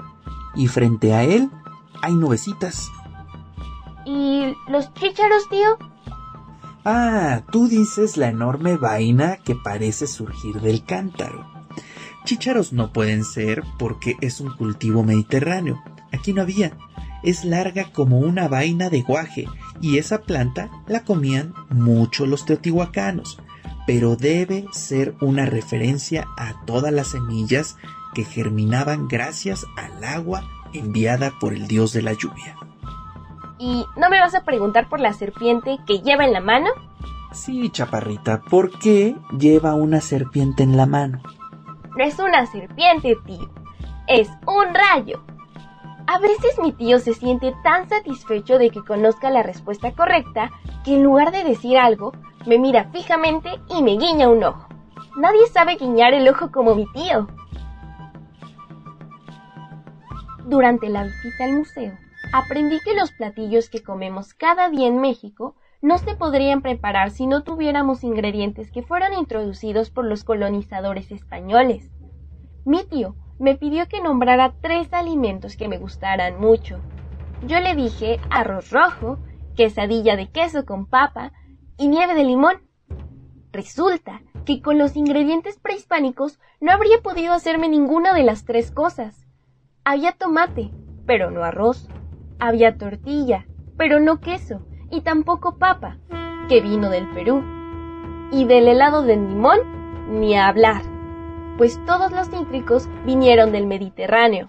[0.55, 1.49] y frente a él
[2.01, 2.89] hay nubecitas.
[4.05, 5.77] ¿Y los chícharos, tío?
[6.85, 11.45] Ah, tú dices la enorme vaina que parece surgir del cántaro.
[12.23, 15.83] Chícharos no pueden ser porque es un cultivo mediterráneo.
[16.13, 16.71] Aquí no había.
[17.23, 19.45] Es larga como una vaina de guaje
[19.81, 23.39] y esa planta la comían mucho los teotihuacanos,
[23.85, 27.75] pero debe ser una referencia a todas las semillas
[28.13, 32.55] que germinaban gracias al agua enviada por el dios de la lluvia.
[33.57, 36.69] ¿Y no me vas a preguntar por la serpiente que lleva en la mano?
[37.33, 41.21] Sí, chaparrita, ¿por qué lleva una serpiente en la mano?
[41.97, 43.49] No es una serpiente, tío.
[44.07, 45.21] Es un rayo.
[46.11, 50.49] A veces mi tío se siente tan satisfecho de que conozca la respuesta correcta
[50.83, 52.13] que en lugar de decir algo,
[52.47, 54.67] me mira fijamente y me guiña un ojo.
[55.15, 57.27] Nadie sabe guiñar el ojo como mi tío.
[60.47, 61.95] Durante la visita al museo,
[62.33, 67.27] aprendí que los platillos que comemos cada día en México no se podrían preparar si
[67.27, 71.91] no tuviéramos ingredientes que fueran introducidos por los colonizadores españoles.
[72.65, 76.79] Mi tío me pidió que nombrara tres alimentos que me gustaran mucho.
[77.47, 79.17] Yo le dije arroz rojo,
[79.55, 81.31] quesadilla de queso con papa
[81.77, 82.57] y nieve de limón.
[83.51, 89.25] Resulta que con los ingredientes prehispánicos no habría podido hacerme ninguna de las tres cosas.
[89.85, 90.71] Había tomate,
[91.05, 91.87] pero no arroz.
[92.39, 93.45] Había tortilla,
[93.77, 95.97] pero no queso, y tampoco papa,
[96.47, 97.43] que vino del Perú.
[98.31, 99.59] Y del helado de limón,
[100.19, 100.88] ni hablar
[101.59, 104.47] pues todos los cítricos vinieron del Mediterráneo.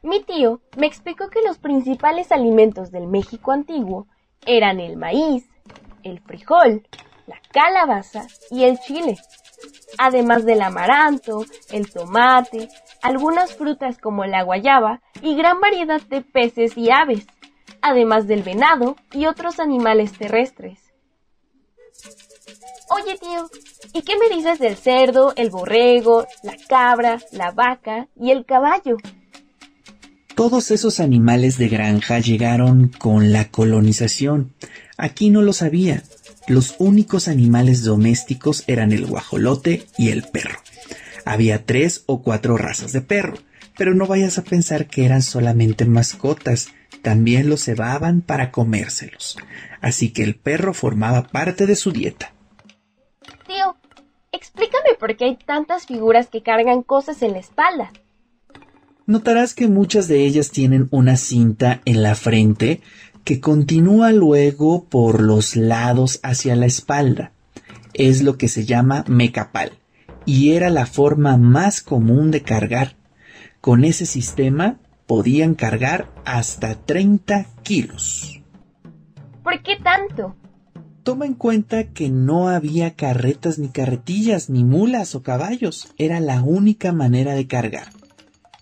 [0.00, 4.06] Mi tío me explicó que los principales alimentos del México antiguo
[4.46, 5.46] eran el maíz,
[6.02, 6.88] el frijol,
[7.26, 9.18] la calabaza y el chile,
[9.98, 12.70] además del amaranto, el tomate,
[13.02, 17.26] algunas frutas como la guayaba y gran variedad de peces y aves,
[17.82, 20.83] además del venado y otros animales terrestres.
[22.90, 23.50] Oye tío,
[23.92, 28.96] ¿y qué me dices del cerdo, el borrego, la cabra, la vaca y el caballo?
[30.34, 34.52] Todos esos animales de granja llegaron con la colonización.
[34.96, 36.02] Aquí no lo sabía.
[36.46, 40.58] Los únicos animales domésticos eran el guajolote y el perro.
[41.24, 43.38] Había tres o cuatro razas de perro,
[43.78, 46.68] pero no vayas a pensar que eran solamente mascotas,
[47.00, 49.38] también los cebaban para comérselos.
[49.80, 52.33] Así que el perro formaba parte de su dieta.
[53.46, 53.76] Tío,
[54.32, 57.92] explícame por qué hay tantas figuras que cargan cosas en la espalda.
[59.06, 62.80] Notarás que muchas de ellas tienen una cinta en la frente
[63.24, 67.32] que continúa luego por los lados hacia la espalda.
[67.92, 69.72] Es lo que se llama mecapal
[70.24, 72.96] y era la forma más común de cargar.
[73.60, 78.40] Con ese sistema podían cargar hasta 30 kilos.
[79.42, 80.34] ¿Por qué tanto?
[81.04, 85.92] Toma en cuenta que no había carretas ni carretillas, ni mulas o caballos.
[85.98, 87.90] Era la única manera de cargar.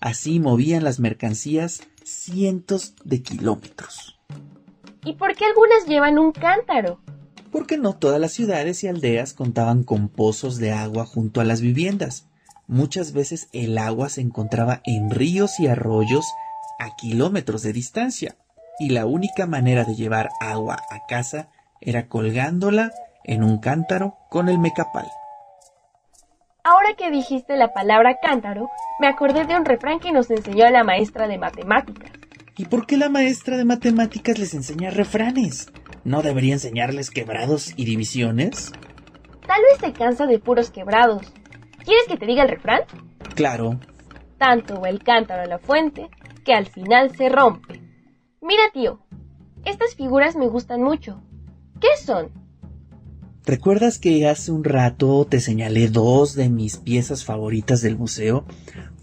[0.01, 4.19] Así movían las mercancías cientos de kilómetros.
[5.05, 6.99] ¿Y por qué algunas llevan un cántaro?
[7.49, 11.61] Porque no todas las ciudades y aldeas contaban con pozos de agua junto a las
[11.61, 12.27] viviendas.
[12.67, 16.25] Muchas veces el agua se encontraba en ríos y arroyos
[16.77, 18.35] a kilómetros de distancia,
[18.79, 21.47] y la única manera de llevar agua a casa
[21.85, 22.91] era colgándola
[23.23, 25.07] en un cántaro con el mecapal.
[26.63, 28.69] Ahora que dijiste la palabra cántaro,
[28.99, 32.11] me acordé de un refrán que nos enseñó la maestra de matemáticas.
[32.55, 35.71] ¿Y por qué la maestra de matemáticas les enseña refranes?
[36.05, 38.71] ¿No debería enseñarles quebrados y divisiones?
[39.45, 41.33] Tal vez se cansa de puros quebrados.
[41.83, 42.81] ¿Quieres que te diga el refrán?
[43.35, 43.79] Claro.
[44.37, 46.09] Tanto va el cántaro a la fuente
[46.45, 47.81] que al final se rompe.
[48.41, 48.99] Mira, tío,
[49.65, 51.21] estas figuras me gustan mucho.
[51.79, 52.31] ¿Qué son?
[53.45, 58.45] ¿Recuerdas que hace un rato te señalé dos de mis piezas favoritas del museo?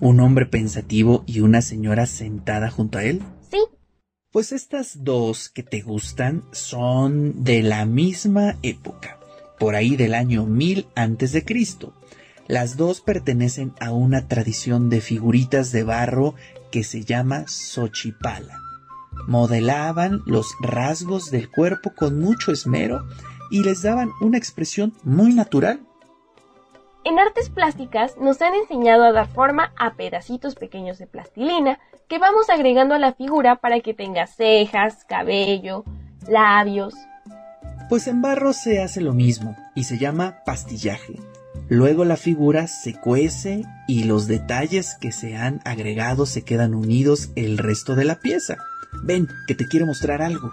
[0.00, 3.20] Un hombre pensativo y una señora sentada junto a él.
[3.50, 3.58] Sí.
[4.32, 9.20] Pues estas dos que te gustan son de la misma época,
[9.58, 11.92] por ahí del año 1000 antes de Cristo.
[12.48, 16.34] Las dos pertenecen a una tradición de figuritas de barro
[16.70, 18.59] que se llama Xochipala.
[19.26, 23.04] Modelaban los rasgos del cuerpo con mucho esmero
[23.50, 25.80] y les daban una expresión muy natural.
[27.04, 31.78] En artes plásticas nos han enseñado a dar forma a pedacitos pequeños de plastilina
[32.08, 35.84] que vamos agregando a la figura para que tenga cejas, cabello,
[36.28, 36.94] labios.
[37.88, 41.14] Pues en barro se hace lo mismo y se llama pastillaje.
[41.68, 47.30] Luego la figura se cuece y los detalles que se han agregado se quedan unidos
[47.34, 48.58] el resto de la pieza.
[49.02, 50.52] Ven, que te quiero mostrar algo.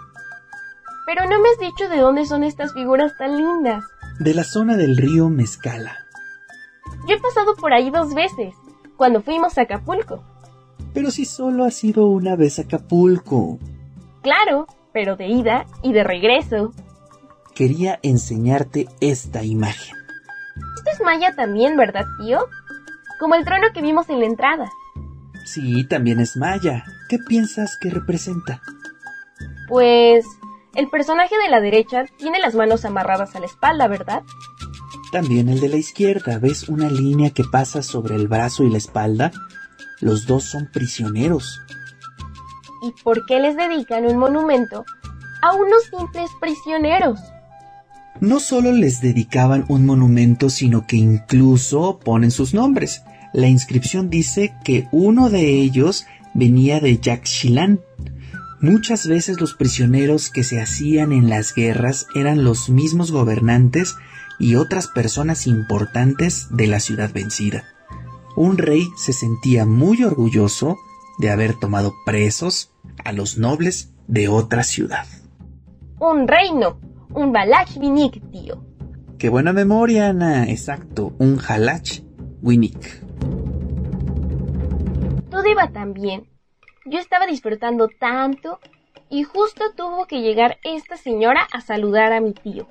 [1.06, 3.84] Pero no me has dicho de dónde son estas figuras tan lindas.
[4.20, 6.06] De la zona del río Mezcala.
[7.08, 8.54] Yo he pasado por ahí dos veces,
[8.98, 10.24] cuando fuimos a Acapulco.
[10.94, 13.60] Pero si solo has ido una vez a Acapulco.
[14.22, 16.74] Claro, pero de ida y de regreso.
[17.54, 19.96] Quería enseñarte esta imagen.
[20.76, 22.40] Esto es maya también, ¿verdad, tío?
[23.20, 24.70] Como el trono que vimos en la entrada.
[25.48, 26.84] Sí, también es maya.
[27.08, 28.62] ¿Qué piensas que representa?
[29.70, 30.26] Pues
[30.76, 34.24] el personaje de la derecha tiene las manos amarradas a la espalda, ¿verdad?
[35.14, 36.38] También el de la izquierda.
[36.38, 39.32] ¿Ves una línea que pasa sobre el brazo y la espalda?
[40.02, 41.62] Los dos son prisioneros.
[42.84, 44.84] ¿Y por qué les dedican un monumento
[45.42, 47.20] a unos simples prisioneros?
[48.20, 53.02] No solo les dedicaban un monumento, sino que incluso ponen sus nombres.
[53.38, 57.82] La inscripción dice que uno de ellos venía de Yaxchilán,
[58.60, 63.96] Muchas veces los prisioneros que se hacían en las guerras eran los mismos gobernantes
[64.40, 67.66] y otras personas importantes de la ciudad vencida.
[68.36, 70.76] Un rey se sentía muy orgulloso
[71.20, 72.72] de haber tomado presos
[73.06, 75.06] a los nobles de otra ciudad.
[76.00, 76.80] Un reino,
[77.14, 78.66] un Balach Winik, tío.
[79.20, 80.50] Qué buena memoria, Ana.
[80.50, 82.02] Exacto, un Halach.
[85.30, 86.28] Todo iba tan bien
[86.90, 88.60] yo estaba disfrutando tanto
[89.10, 92.68] y justo tuvo que llegar esta señora a saludar a mi tío.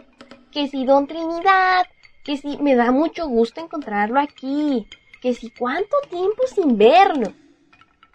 [0.51, 1.87] Que si don Trinidad,
[2.25, 4.87] que si me da mucho gusto encontrarlo aquí,
[5.21, 7.33] que si cuánto tiempo sin verlo.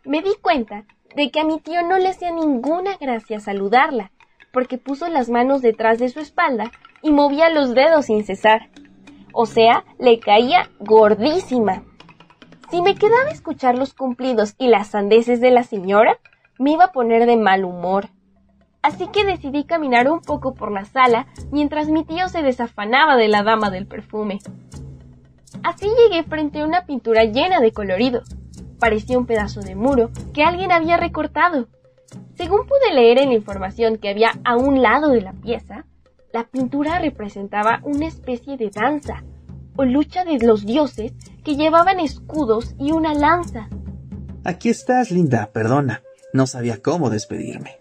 [0.06, 4.12] me di cuenta de que a mi tío no le hacía ninguna gracia saludarla,
[4.52, 6.72] porque puso las manos detrás de su espalda
[7.04, 8.70] y movía los dedos sin cesar.
[9.34, 11.84] O sea, le caía gordísima.
[12.72, 16.18] Si me quedaba a escuchar los cumplidos y las sandeces de la señora,
[16.58, 18.08] me iba a poner de mal humor.
[18.82, 23.28] Así que decidí caminar un poco por la sala mientras mi tío se desafanaba de
[23.28, 24.40] la dama del perfume.
[25.64, 28.22] Así llegué frente a una pintura llena de colorido.
[28.80, 31.68] Parecía un pedazo de muro que alguien había recortado.
[32.36, 35.86] Según pude leer en la información que había a un lado de la pieza,
[36.32, 39.24] la pintura representaba una especie de danza
[39.76, 43.70] o lucha de los dioses que llevaban escudos y una lanza.
[44.44, 46.04] Aquí estás, Linda, perdona.
[46.34, 47.80] No sabía cómo despedirme.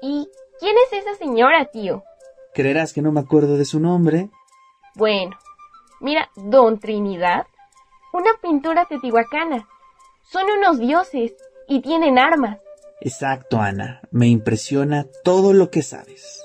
[0.00, 2.02] ¿Y quién es esa señora, tío?
[2.54, 4.30] ¿Creerás que no me acuerdo de su nombre?
[4.94, 5.36] Bueno,
[6.00, 7.46] mira, Don Trinidad,
[8.12, 9.68] una pintura teotihuacana.
[10.22, 11.34] Son unos dioses
[11.68, 12.58] y tienen armas.
[13.00, 14.00] Exacto, Ana.
[14.10, 16.42] Me impresiona todo lo que sabes.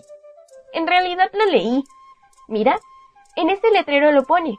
[0.74, 1.84] En realidad lo leí.
[2.48, 2.80] Mira,
[3.38, 4.58] en este letrero lo pone.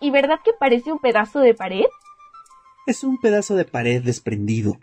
[0.00, 1.86] ¿Y verdad que parece un pedazo de pared?
[2.86, 4.78] Es un pedazo de pared desprendido.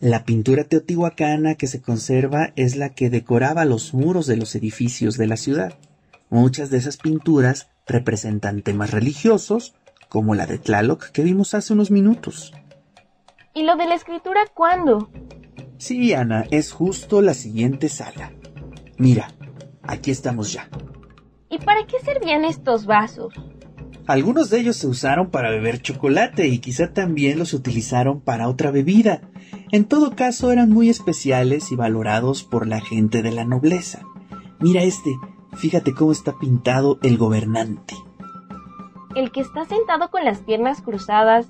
[0.00, 5.16] La pintura teotihuacana que se conserva es la que decoraba los muros de los edificios
[5.16, 5.78] de la ciudad.
[6.30, 9.74] Muchas de esas pinturas representan temas religiosos,
[10.08, 12.52] como la de Tlaloc que vimos hace unos minutos.
[13.52, 15.10] ¿Y lo de la escritura cuándo?
[15.76, 18.32] Sí, Ana, es justo la siguiente sala.
[18.96, 19.28] Mira,
[19.82, 20.68] aquí estamos ya.
[21.54, 23.32] ¿Y para qué servían estos vasos?
[24.08, 28.72] Algunos de ellos se usaron para beber chocolate y quizá también los utilizaron para otra
[28.72, 29.20] bebida.
[29.70, 34.02] En todo caso eran muy especiales y valorados por la gente de la nobleza.
[34.58, 35.14] Mira este,
[35.52, 37.94] fíjate cómo está pintado el gobernante.
[39.14, 41.46] ¿El que está sentado con las piernas cruzadas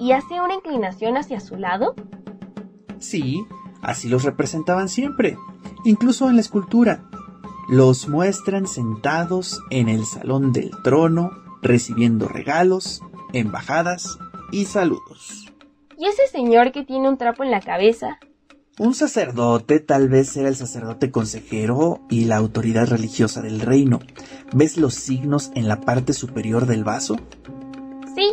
[0.00, 1.94] y hace una inclinación hacia su lado?
[3.00, 3.44] Sí,
[3.82, 5.36] así los representaban siempre,
[5.84, 7.04] incluso en la escultura.
[7.72, 11.30] Los muestran sentados en el salón del trono,
[11.62, 13.00] recibiendo regalos,
[13.32, 14.18] embajadas
[14.50, 15.50] y saludos.
[15.96, 18.18] ¿Y ese señor que tiene un trapo en la cabeza?
[18.78, 24.00] Un sacerdote tal vez era el sacerdote consejero y la autoridad religiosa del reino.
[24.52, 27.16] ¿Ves los signos en la parte superior del vaso?
[28.14, 28.32] Sí.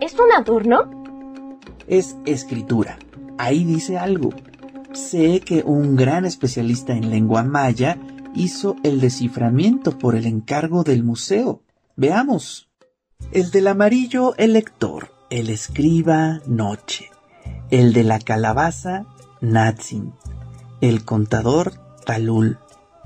[0.00, 1.60] ¿Es un adorno?
[1.86, 2.98] Es escritura.
[3.38, 4.30] Ahí dice algo.
[4.92, 7.96] Sé que un gran especialista en lengua maya
[8.36, 11.62] hizo el desciframiento por el encargo del museo.
[11.96, 12.68] Veamos.
[13.32, 15.10] El del amarillo, el lector.
[15.30, 17.10] El escriba, noche.
[17.70, 19.06] El de la calabaza,
[19.40, 20.12] Natsin.
[20.80, 21.72] El contador,
[22.04, 22.58] Talul.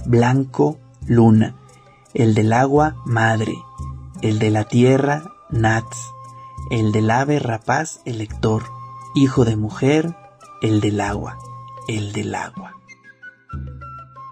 [0.05, 1.57] Blanco, luna.
[2.13, 3.55] El del agua, madre.
[4.21, 6.13] El de la tierra, Nats.
[6.71, 8.65] El del ave rapaz, elector.
[9.15, 10.17] Hijo de mujer,
[10.63, 11.39] el del agua.
[11.89, 12.80] El del agua.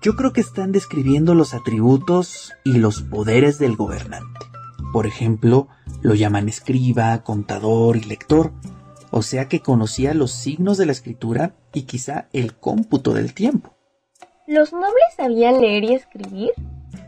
[0.00, 4.46] Yo creo que están describiendo los atributos y los poderes del gobernante.
[4.92, 5.66] Por ejemplo,
[6.02, 8.52] lo llaman escriba, contador y lector,
[9.10, 13.74] o sea que conocía los signos de la escritura y quizá el cómputo del tiempo.
[14.46, 16.50] ¿Los nobles sabían leer y escribir?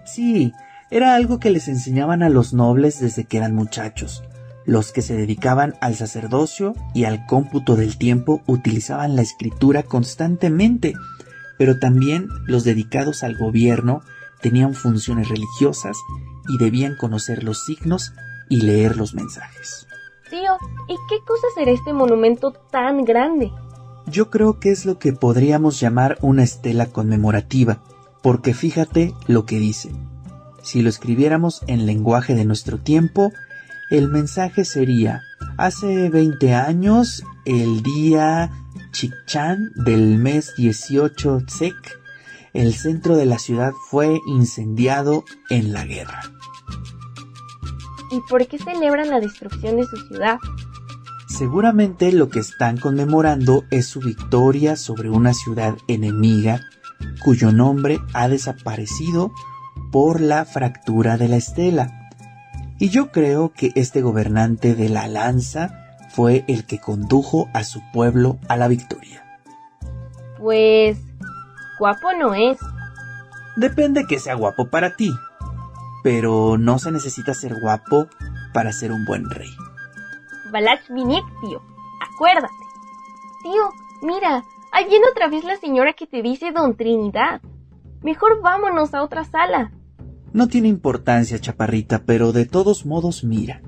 [0.04, 0.52] Sí,
[0.90, 4.24] era algo que les enseñaban a los nobles desde que eran muchachos.
[4.66, 10.94] Los que se dedicaban al sacerdocio y al cómputo del tiempo utilizaban la escritura constantemente
[11.60, 14.00] pero también los dedicados al gobierno
[14.40, 15.94] tenían funciones religiosas
[16.48, 18.14] y debían conocer los signos
[18.48, 19.86] y leer los mensajes.
[20.30, 20.56] Tío,
[20.88, 23.52] ¿y qué cosa será este monumento tan grande?
[24.06, 27.82] Yo creo que es lo que podríamos llamar una estela conmemorativa,
[28.22, 29.90] porque fíjate lo que dice.
[30.62, 33.32] Si lo escribiéramos en lenguaje de nuestro tiempo,
[33.90, 35.24] el mensaje sería,
[35.58, 38.50] hace 20 años, el día
[38.92, 42.00] Chichan del mes 18 Tsek,
[42.52, 46.20] el centro de la ciudad fue incendiado en la guerra.
[48.10, 50.38] ¿Y por qué celebran la destrucción de su ciudad?
[51.28, 56.60] Seguramente lo que están conmemorando es su victoria sobre una ciudad enemiga
[57.22, 59.32] cuyo nombre ha desaparecido
[59.92, 62.08] por la fractura de la estela.
[62.78, 65.79] Y yo creo que este gobernante de la lanza
[66.12, 69.24] fue el que condujo a su pueblo a la victoria.
[70.38, 70.98] Pues...
[71.78, 72.58] guapo no es.
[73.56, 75.10] Depende que sea guapo para ti,
[76.02, 78.08] pero no se necesita ser guapo
[78.52, 79.50] para ser un buen rey.
[80.52, 81.62] Balach Vinik, tío,
[82.00, 82.52] acuérdate.
[83.42, 83.70] Tío,
[84.02, 87.40] mira, ahí viene otra vez la señora que te dice Don Trinidad.
[88.02, 89.72] Mejor vámonos a otra sala.
[90.32, 93.62] No tiene importancia, chaparrita, pero de todos modos mira.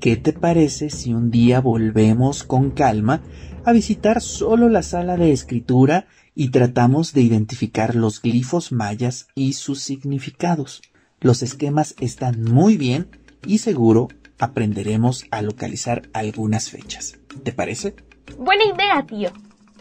[0.00, 3.20] ¿Qué te parece si un día volvemos con calma
[3.64, 9.54] a visitar solo la sala de escritura y tratamos de identificar los glifos mayas y
[9.54, 10.82] sus significados.
[11.20, 13.08] Los esquemas están muy bien
[13.44, 14.06] y seguro
[14.38, 17.18] aprenderemos a localizar algunas fechas.
[17.42, 17.96] ¿Te parece?
[18.38, 19.32] Buena idea, tío.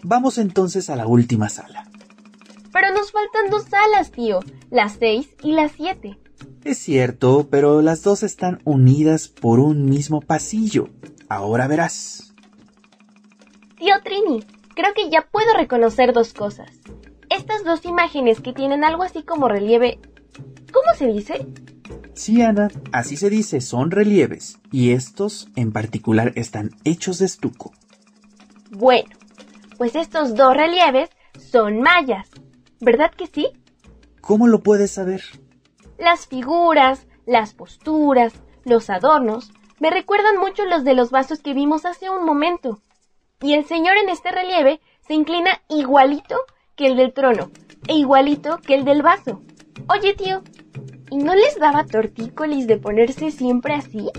[0.02, 1.88] Vamos entonces a la última sala.
[2.74, 4.40] Pero nos faltan dos salas, tío,
[4.72, 6.18] las seis y las siete.
[6.68, 10.90] Es cierto, pero las dos están unidas por un mismo pasillo.
[11.30, 12.34] Ahora verás.
[13.78, 14.44] Tío Trini,
[14.76, 16.70] creo que ya puedo reconocer dos cosas.
[17.30, 20.02] Estas dos imágenes que tienen algo así como relieve.
[20.74, 21.48] ¿Cómo se dice?
[22.14, 27.72] Sí, Ana, así se dice, son relieves, y estos en particular están hechos de estuco.
[28.72, 29.08] Bueno,
[29.78, 31.12] pues estos dos relieves
[31.50, 32.28] son mayas,
[32.82, 33.48] ¿verdad que sí?
[34.20, 35.22] ¿Cómo lo puedes saber?
[35.98, 38.34] Las figuras, las posturas,
[38.64, 42.82] los adornos, me recuerdan mucho los de los vasos que vimos hace un momento.
[43.42, 46.36] Y el señor en este relieve se inclina igualito
[46.76, 47.52] que el del trono,
[47.88, 49.42] e igualito que el del vaso.
[49.90, 50.44] Oye, tío,
[51.10, 54.10] ¿y no les daba tortícolis de ponerse siempre así?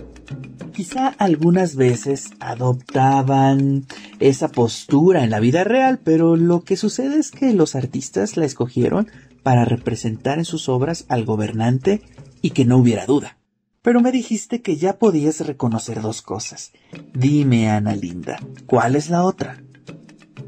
[0.73, 3.87] Quizá algunas veces adoptaban
[4.21, 8.45] esa postura en la vida real, pero lo que sucede es que los artistas la
[8.45, 9.11] escogieron
[9.49, 12.03] para representar en sus obras al gobernante
[12.43, 13.39] y que no hubiera duda.
[13.81, 16.73] Pero me dijiste que ya podías reconocer dos cosas.
[17.15, 19.57] Dime, Ana Linda, ¿cuál es la otra?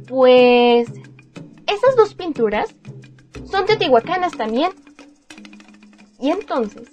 [0.06, 0.86] Pues...
[1.66, 2.74] Esas dos pinturas
[3.50, 4.70] son teotihuacanas también.
[6.20, 6.90] Y entonces,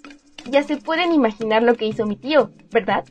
[0.49, 3.03] ya se pueden imaginar lo que hizo mi tío, ¿verdad?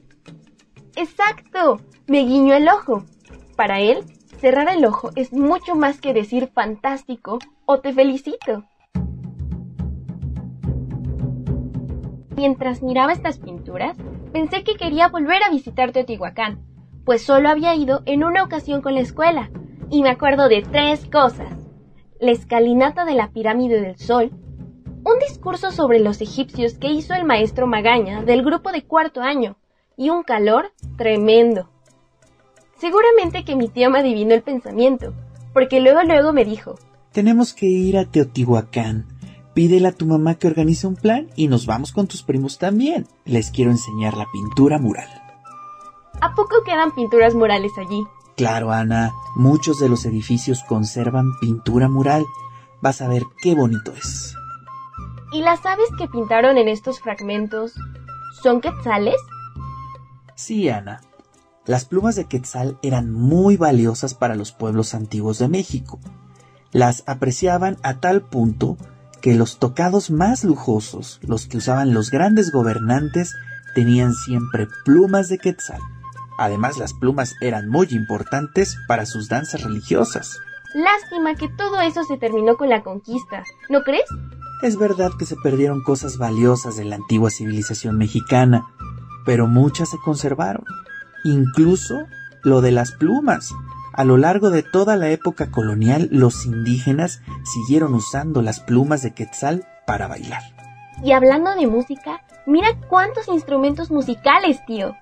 [0.95, 3.05] Exacto, me guiñó el ojo.
[3.57, 4.05] Para él,
[4.41, 8.65] cerrar el ojo es mucho más que decir fantástico o te felicito.
[12.37, 13.97] Mientras miraba estas pinturas,
[14.33, 16.61] pensé que quería volver a visitar Teotihuacán,
[17.07, 19.51] pues solo había ido en una ocasión con la escuela,
[19.91, 21.49] y me acuerdo de tres cosas.
[22.21, 24.33] La escalinata de la pirámide del Sol,
[25.03, 29.57] un discurso sobre los egipcios que hizo el maestro Magaña del grupo de cuarto año,
[29.97, 31.71] y un calor tremendo.
[32.77, 35.15] Seguramente que mi tío me adivinó el pensamiento,
[35.55, 36.75] porque luego luego me dijo,
[37.13, 39.07] Tenemos que ir a Teotihuacán.
[39.57, 43.09] Pídele a tu mamá que organice un plan y nos vamos con tus primos también.
[43.25, 45.09] Les quiero enseñar la pintura mural.
[46.21, 48.05] ¿A poco quedan pinturas murales allí?
[48.37, 52.27] Claro, Ana, muchos de los edificios conservan pintura mural.
[52.83, 54.35] Vas a ver qué bonito es.
[55.33, 57.73] ¿Y las aves que pintaron en estos fragmentos
[58.43, 59.17] son quetzales?
[60.35, 61.01] Sí, Ana.
[61.65, 65.99] Las plumas de quetzal eran muy valiosas para los pueblos antiguos de México.
[66.73, 68.77] Las apreciaban a tal punto
[69.27, 73.35] que los tocados más lujosos, los que usaban los grandes gobernantes,
[73.75, 75.81] tenían siempre plumas de quetzal.
[76.39, 80.39] Además, las plumas eran muy importantes para sus danzas religiosas.
[80.77, 84.05] Lástima que todo eso se terminó con la conquista, ¿no crees?
[84.63, 88.65] Es verdad que se perdieron cosas valiosas de la antigua civilización mexicana,
[89.25, 90.65] pero muchas se conservaron.
[91.25, 91.97] Incluso
[92.45, 93.53] lo de las plumas.
[93.97, 99.15] A lo largo de toda la época colonial, los indígenas siguieron usando las plumas de
[99.15, 100.43] quetzal para bailar.
[101.03, 104.95] Y hablando de música, mira cuántos instrumentos musicales, tío.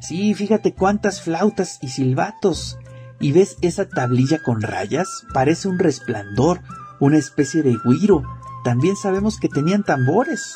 [0.00, 2.78] Sí, fíjate cuántas flautas y silbatos.
[3.18, 5.08] ¿Y ves esa tablilla con rayas?
[5.34, 6.60] Parece un resplandor,
[7.00, 8.22] una especie de guiro.
[8.62, 10.54] También sabemos que tenían tambores.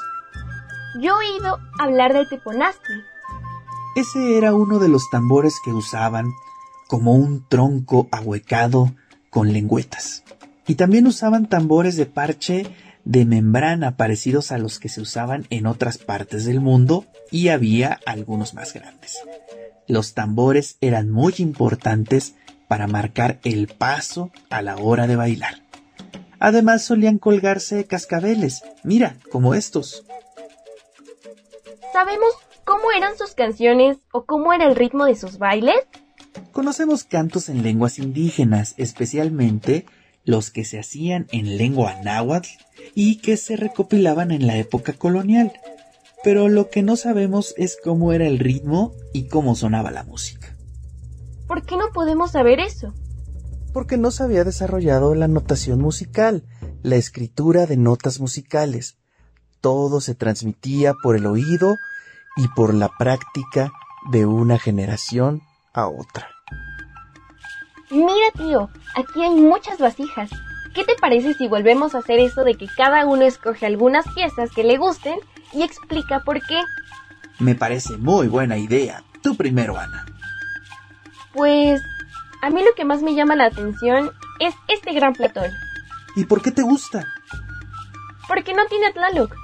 [1.01, 3.03] Yo he oído hablar del teponazli.
[3.97, 6.33] Ese era uno de los tambores que usaban
[6.89, 8.95] como un tronco ahuecado
[9.31, 10.25] con lengüetas.
[10.67, 12.67] Y también usaban tambores de parche
[13.05, 18.01] de membrana parecidos a los que se usaban en otras partes del mundo y había
[18.05, 19.19] algunos más grandes.
[19.87, 22.35] Los tambores eran muy importantes
[22.67, 25.63] para marcar el paso a la hora de bailar.
[26.41, 30.05] Además solían colgarse cascabeles, mira, como estos.
[31.93, 32.33] ¿Sabemos
[32.65, 35.77] cómo eran sus canciones o cómo era el ritmo de sus bailes?
[36.57, 39.85] Conocemos cantos en lenguas indígenas, especialmente
[40.25, 42.49] los que se hacían en lengua náhuatl
[42.95, 45.53] y que se recopilaban en la época colonial.
[46.25, 50.57] Pero lo que no sabemos es cómo era el ritmo y cómo sonaba la música.
[51.47, 52.95] ¿Por qué no podemos saber eso?
[53.75, 56.43] Porque no se había desarrollado la notación musical,
[56.83, 58.97] la escritura de notas musicales.
[59.61, 61.77] Todo se transmitía por el oído
[62.39, 63.73] y por la práctica
[64.11, 65.43] de una generación
[65.75, 66.36] a otra.
[67.91, 70.31] Mira, tío, aquí hay muchas vasijas.
[70.75, 74.51] ¿Qué te parece si volvemos a hacer eso de que cada uno escoge algunas piezas
[74.51, 75.19] que le gusten
[75.53, 76.61] y explica por qué?
[77.39, 79.03] Me parece muy buena idea.
[79.23, 80.05] Tú primero, Ana.
[81.33, 81.81] Pues
[82.43, 84.11] A mí lo que más me llama la atención
[84.41, 85.51] es este gran Platón.
[86.17, 87.07] ¿Y por qué te gusta?
[88.29, 89.35] Porque no tiene Tlaloc,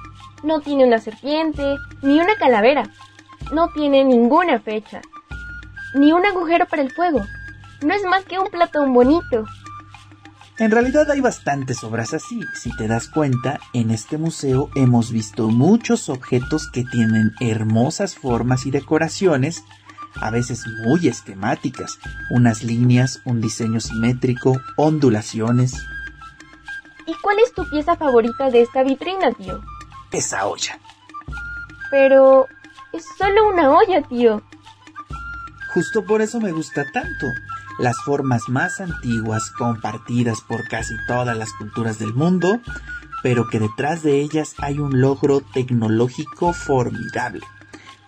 [0.43, 2.83] no tiene una serpiente, ni una calavera,
[3.51, 5.01] no tiene ninguna fecha,
[5.95, 7.25] ni un agujero para el fuego.
[7.83, 9.45] No es más que un Platón bonito.
[10.57, 12.39] En realidad hay bastantes obras así.
[12.53, 18.65] Si te das cuenta, en este museo hemos visto muchos objetos que tienen hermosas formas
[18.65, 19.63] y decoraciones,
[20.21, 21.97] a veces muy esquemáticas,
[22.29, 25.73] unas líneas, un diseño simétrico, ondulaciones.
[27.07, 29.61] ¿Y cuál es tu pieza favorita de esta vitrina, tío?
[30.11, 30.79] Esa olla.
[31.89, 32.47] Pero
[32.93, 34.43] es solo una olla, tío.
[35.73, 37.25] Justo por eso me gusta tanto
[37.79, 42.59] las formas más antiguas compartidas por casi todas las culturas del mundo,
[43.21, 47.41] pero que detrás de ellas hay un logro tecnológico formidable.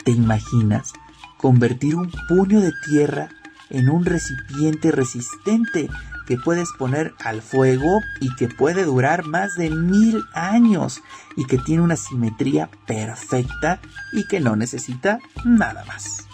[0.04, 0.94] ¿Te imaginas
[1.38, 3.30] convertir un puño de tierra
[3.70, 5.90] en un recipiente resistente
[6.26, 11.02] que puedes poner al fuego y que puede durar más de mil años
[11.36, 13.80] y que tiene una simetría perfecta
[14.12, 16.28] y que no necesita nada más?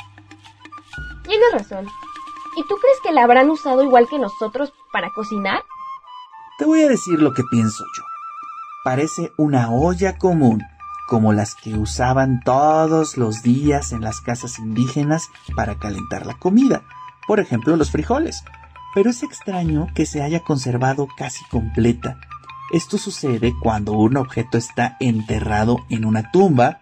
[1.24, 1.88] Tienes razón.
[2.56, 5.64] ¿Y tú crees que la habrán usado igual que nosotros para cocinar?
[6.58, 8.04] Te voy a decir lo que pienso yo.
[8.84, 10.62] Parece una olla común,
[11.08, 16.84] como las que usaban todos los días en las casas indígenas para calentar la comida,
[17.28, 18.44] por ejemplo los frijoles.
[18.94, 22.20] Pero es extraño que se haya conservado casi completa.
[22.74, 26.82] Esto sucede cuando un objeto está enterrado en una tumba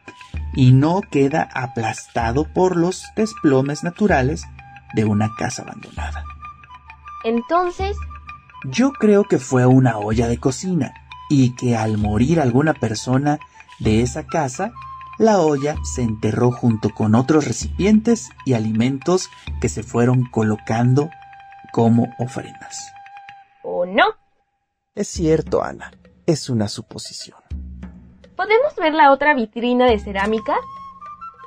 [0.53, 4.45] y no queda aplastado por los desplomes naturales
[4.93, 6.23] de una casa abandonada.
[7.23, 7.97] Entonces...
[8.65, 10.93] Yo creo que fue una olla de cocina
[11.29, 13.39] y que al morir alguna persona
[13.79, 14.71] de esa casa,
[15.17, 19.29] la olla se enterró junto con otros recipientes y alimentos
[19.61, 21.09] que se fueron colocando
[21.71, 22.91] como ofrendas.
[23.63, 24.05] ¿O no?
[24.95, 25.91] Es cierto, Ana.
[26.25, 27.39] Es una suposición.
[28.35, 30.55] ¿Podemos ver la otra vitrina de cerámica?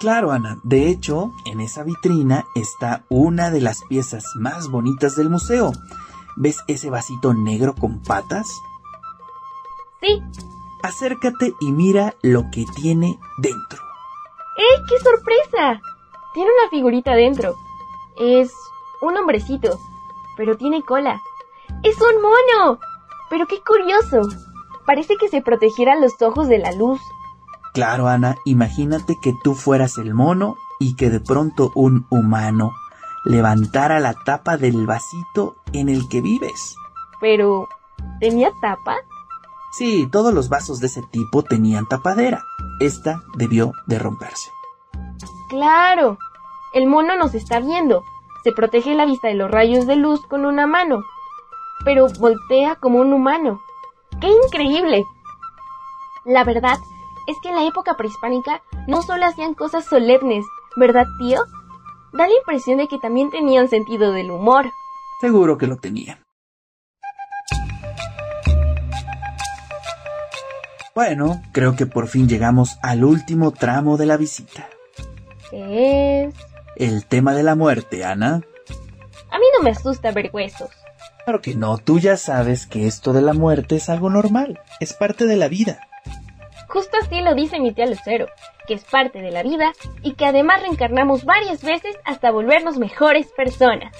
[0.02, 0.58] Claro, Ana.
[0.64, 5.70] De hecho, en esa vitrina está una de las piezas más bonitas del museo.
[6.34, 8.48] ¿Ves ese vasito negro con patas?
[10.00, 10.20] Sí.
[10.82, 13.78] Acércate y mira lo que tiene dentro.
[14.58, 15.80] ¡Eh, qué sorpresa!
[16.34, 17.54] Tiene una figurita dentro.
[18.18, 18.52] Es
[19.02, 19.78] un hombrecito,
[20.36, 21.22] pero tiene cola.
[21.84, 22.80] ¡Es un mono!
[23.30, 24.28] Pero qué curioso.
[24.84, 27.00] Parece que se protegiera los ojos de la luz.
[27.72, 32.72] Claro, Ana, imagínate que tú fueras el mono y que de pronto un humano
[33.24, 36.74] levantara la tapa del vasito en el que vives.
[37.20, 37.68] Pero,
[38.20, 38.96] ¿tenía tapa?
[39.72, 42.42] Sí, todos los vasos de ese tipo tenían tapadera.
[42.78, 44.50] Esta debió de romperse.
[45.48, 46.18] Claro.
[46.74, 48.02] El mono nos está viendo.
[48.44, 51.02] Se protege la vista de los rayos de luz con una mano.
[51.84, 53.60] Pero voltea como un humano.
[54.20, 55.04] ¡Qué increíble!
[56.24, 56.78] La verdad
[57.26, 60.44] es que en la época prehispánica no solo hacían cosas solemnes,
[60.76, 61.44] ¿verdad, tío?
[62.12, 64.70] Da la impresión de que también tenían sentido del humor.
[65.20, 66.18] Seguro que lo tenían.
[70.94, 74.68] Bueno, creo que por fin llegamos al último tramo de la visita.
[75.50, 76.34] ¿Qué es?
[76.76, 78.42] El tema de la muerte, Ana.
[79.30, 80.68] A mí no me asusta ver huesos.
[81.24, 84.92] Claro que no, tú ya sabes que esto de la muerte es algo normal, es
[84.92, 85.80] parte de la vida.
[86.72, 88.28] Justo así lo dice mi tía Lucero,
[88.66, 93.26] que es parte de la vida y que además reencarnamos varias veces hasta volvernos mejores
[93.36, 93.94] personas.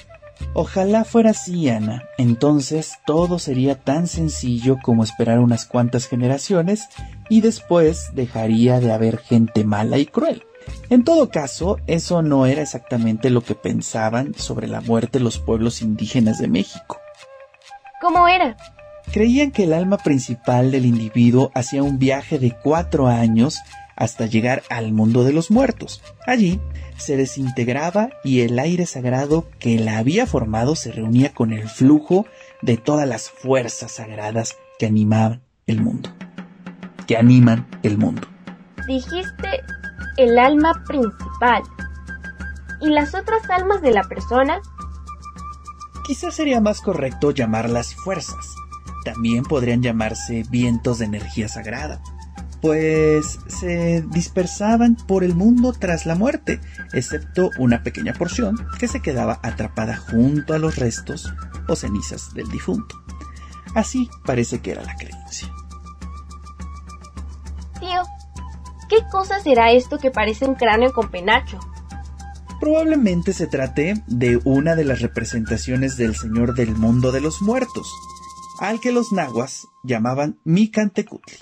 [0.54, 2.04] Ojalá fuera así, Ana.
[2.16, 6.88] Entonces todo sería tan sencillo como esperar unas cuantas generaciones
[7.28, 10.42] y después dejaría de haber gente mala y cruel.
[10.88, 15.82] En todo caso, eso no era exactamente lo que pensaban sobre la muerte los pueblos
[15.82, 16.98] indígenas de México.
[18.00, 18.56] ¿Cómo era?
[19.12, 23.60] Creían que el alma principal del individuo hacía un viaje de cuatro años
[23.94, 26.02] hasta llegar al mundo de los muertos.
[26.26, 26.62] Allí
[26.96, 32.24] se desintegraba y el aire sagrado que la había formado se reunía con el flujo
[32.62, 36.08] de todas las fuerzas sagradas que animaban el mundo.
[37.06, 38.26] Que animan el mundo.
[38.86, 39.60] Dijiste
[40.16, 41.62] el alma principal.
[42.80, 44.58] ¿Y las otras almas de la persona?
[46.06, 48.56] Quizás sería más correcto llamarlas fuerzas
[49.04, 52.00] también podrían llamarse vientos de energía sagrada,
[52.60, 56.60] pues se dispersaban por el mundo tras la muerte,
[56.92, 61.32] excepto una pequeña porción que se quedaba atrapada junto a los restos
[61.68, 63.02] o cenizas del difunto.
[63.74, 65.48] Así parece que era la creencia.
[67.80, 68.02] Tío,
[68.88, 71.58] ¿qué cosa será esto que parece un cráneo con penacho?
[72.60, 77.92] Probablemente se trate de una de las representaciones del Señor del Mundo de los Muertos,
[78.60, 81.36] al que los nahuas llamaban Micantecutli.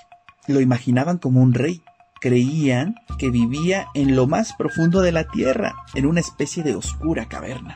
[0.47, 1.83] Lo imaginaban como un rey.
[2.21, 7.27] Creían que vivía en lo más profundo de la tierra, en una especie de oscura
[7.27, 7.75] caverna.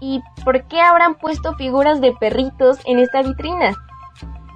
[0.00, 3.74] ¿Y por qué habrán puesto figuras de perritos en esta vitrina?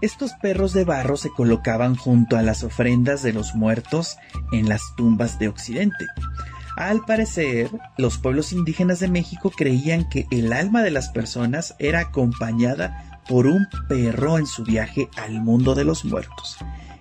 [0.02, 4.18] Estos perros de barro se colocaban junto a las ofrendas de los muertos
[4.52, 6.06] en las tumbas de Occidente.
[6.76, 12.00] Al parecer, los pueblos indígenas de México creían que el alma de las personas era
[12.00, 16.58] acompañada por un perro en su viaje al mundo de los muertos.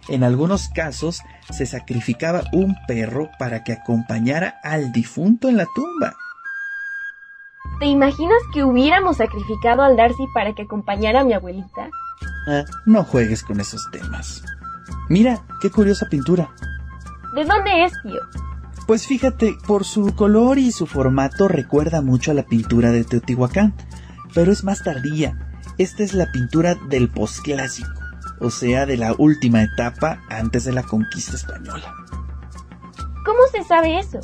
[0.07, 6.15] En algunos casos se sacrificaba un perro para que acompañara al difunto en la tumba.
[7.80, 11.89] ¿Te imaginas que hubiéramos sacrificado al Darcy para que acompañara a mi abuelita?
[12.47, 14.43] Ah, no juegues con esos temas.
[15.09, 16.49] Mira, qué curiosa pintura.
[17.36, 18.21] ¿De dónde es, tío?
[18.88, 23.73] Pues fíjate, por su color y su formato recuerda mucho a la pintura de Teotihuacán,
[24.34, 25.55] pero es más tardía.
[25.78, 27.89] Esta es la pintura del posclásico,
[28.39, 31.93] o sea, de la última etapa antes de la conquista española.
[33.26, 34.19] ¿Cómo se sabe eso?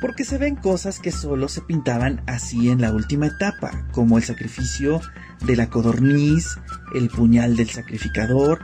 [0.00, 4.24] porque se ven cosas que solo se pintaban así en la última etapa, como el
[4.24, 5.00] sacrificio
[5.44, 6.58] de la codorniz,
[6.94, 8.60] el puñal del sacrificador,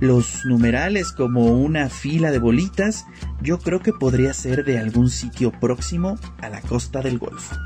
[0.00, 3.06] los numerales como una fila de bolitas,
[3.40, 7.56] yo creo que podría ser de algún sitio próximo a la costa del Golfo.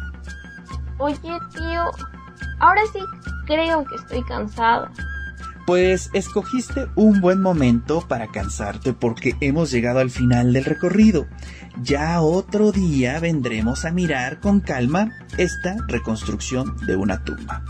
[0.99, 1.16] Oye,
[1.55, 1.91] tío,
[2.59, 3.01] ahora sí
[3.47, 4.91] creo que estoy cansada.
[5.66, 11.26] Pues escogiste un buen momento para cansarte porque hemos llegado al final del recorrido.
[11.82, 17.62] Ya otro día vendremos a mirar con calma esta reconstrucción de una tumba.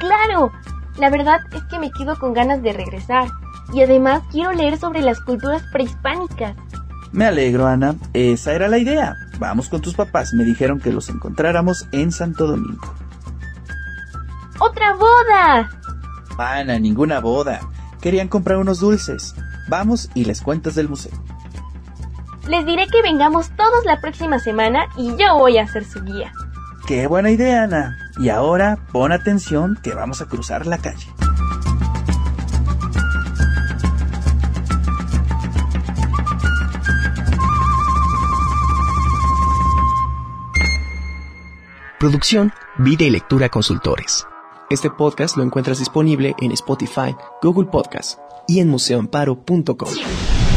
[0.00, 0.52] Claro,
[0.98, 3.28] la verdad es que me quedo con ganas de regresar
[3.72, 6.56] y además quiero leer sobre las culturas prehispánicas.
[7.12, 7.94] Me alegro, Ana.
[8.12, 9.16] Esa era la idea.
[9.38, 10.34] Vamos con tus papás.
[10.34, 12.94] Me dijeron que los encontráramos en Santo Domingo.
[14.58, 15.70] ¡Otra boda!
[16.38, 17.60] Ana, ninguna boda.
[18.00, 19.34] Querían comprar unos dulces.
[19.68, 21.12] Vamos y les cuentas del museo.
[22.48, 26.32] Les diré que vengamos todos la próxima semana y yo voy a ser su guía.
[26.86, 27.98] Qué buena idea, Ana.
[28.18, 31.06] Y ahora pon atención que vamos a cruzar la calle.
[41.98, 44.26] Producción, Vida y Lectura Consultores.
[44.68, 50.55] Este podcast lo encuentras disponible en Spotify, Google Podcast y en museoamparo.com.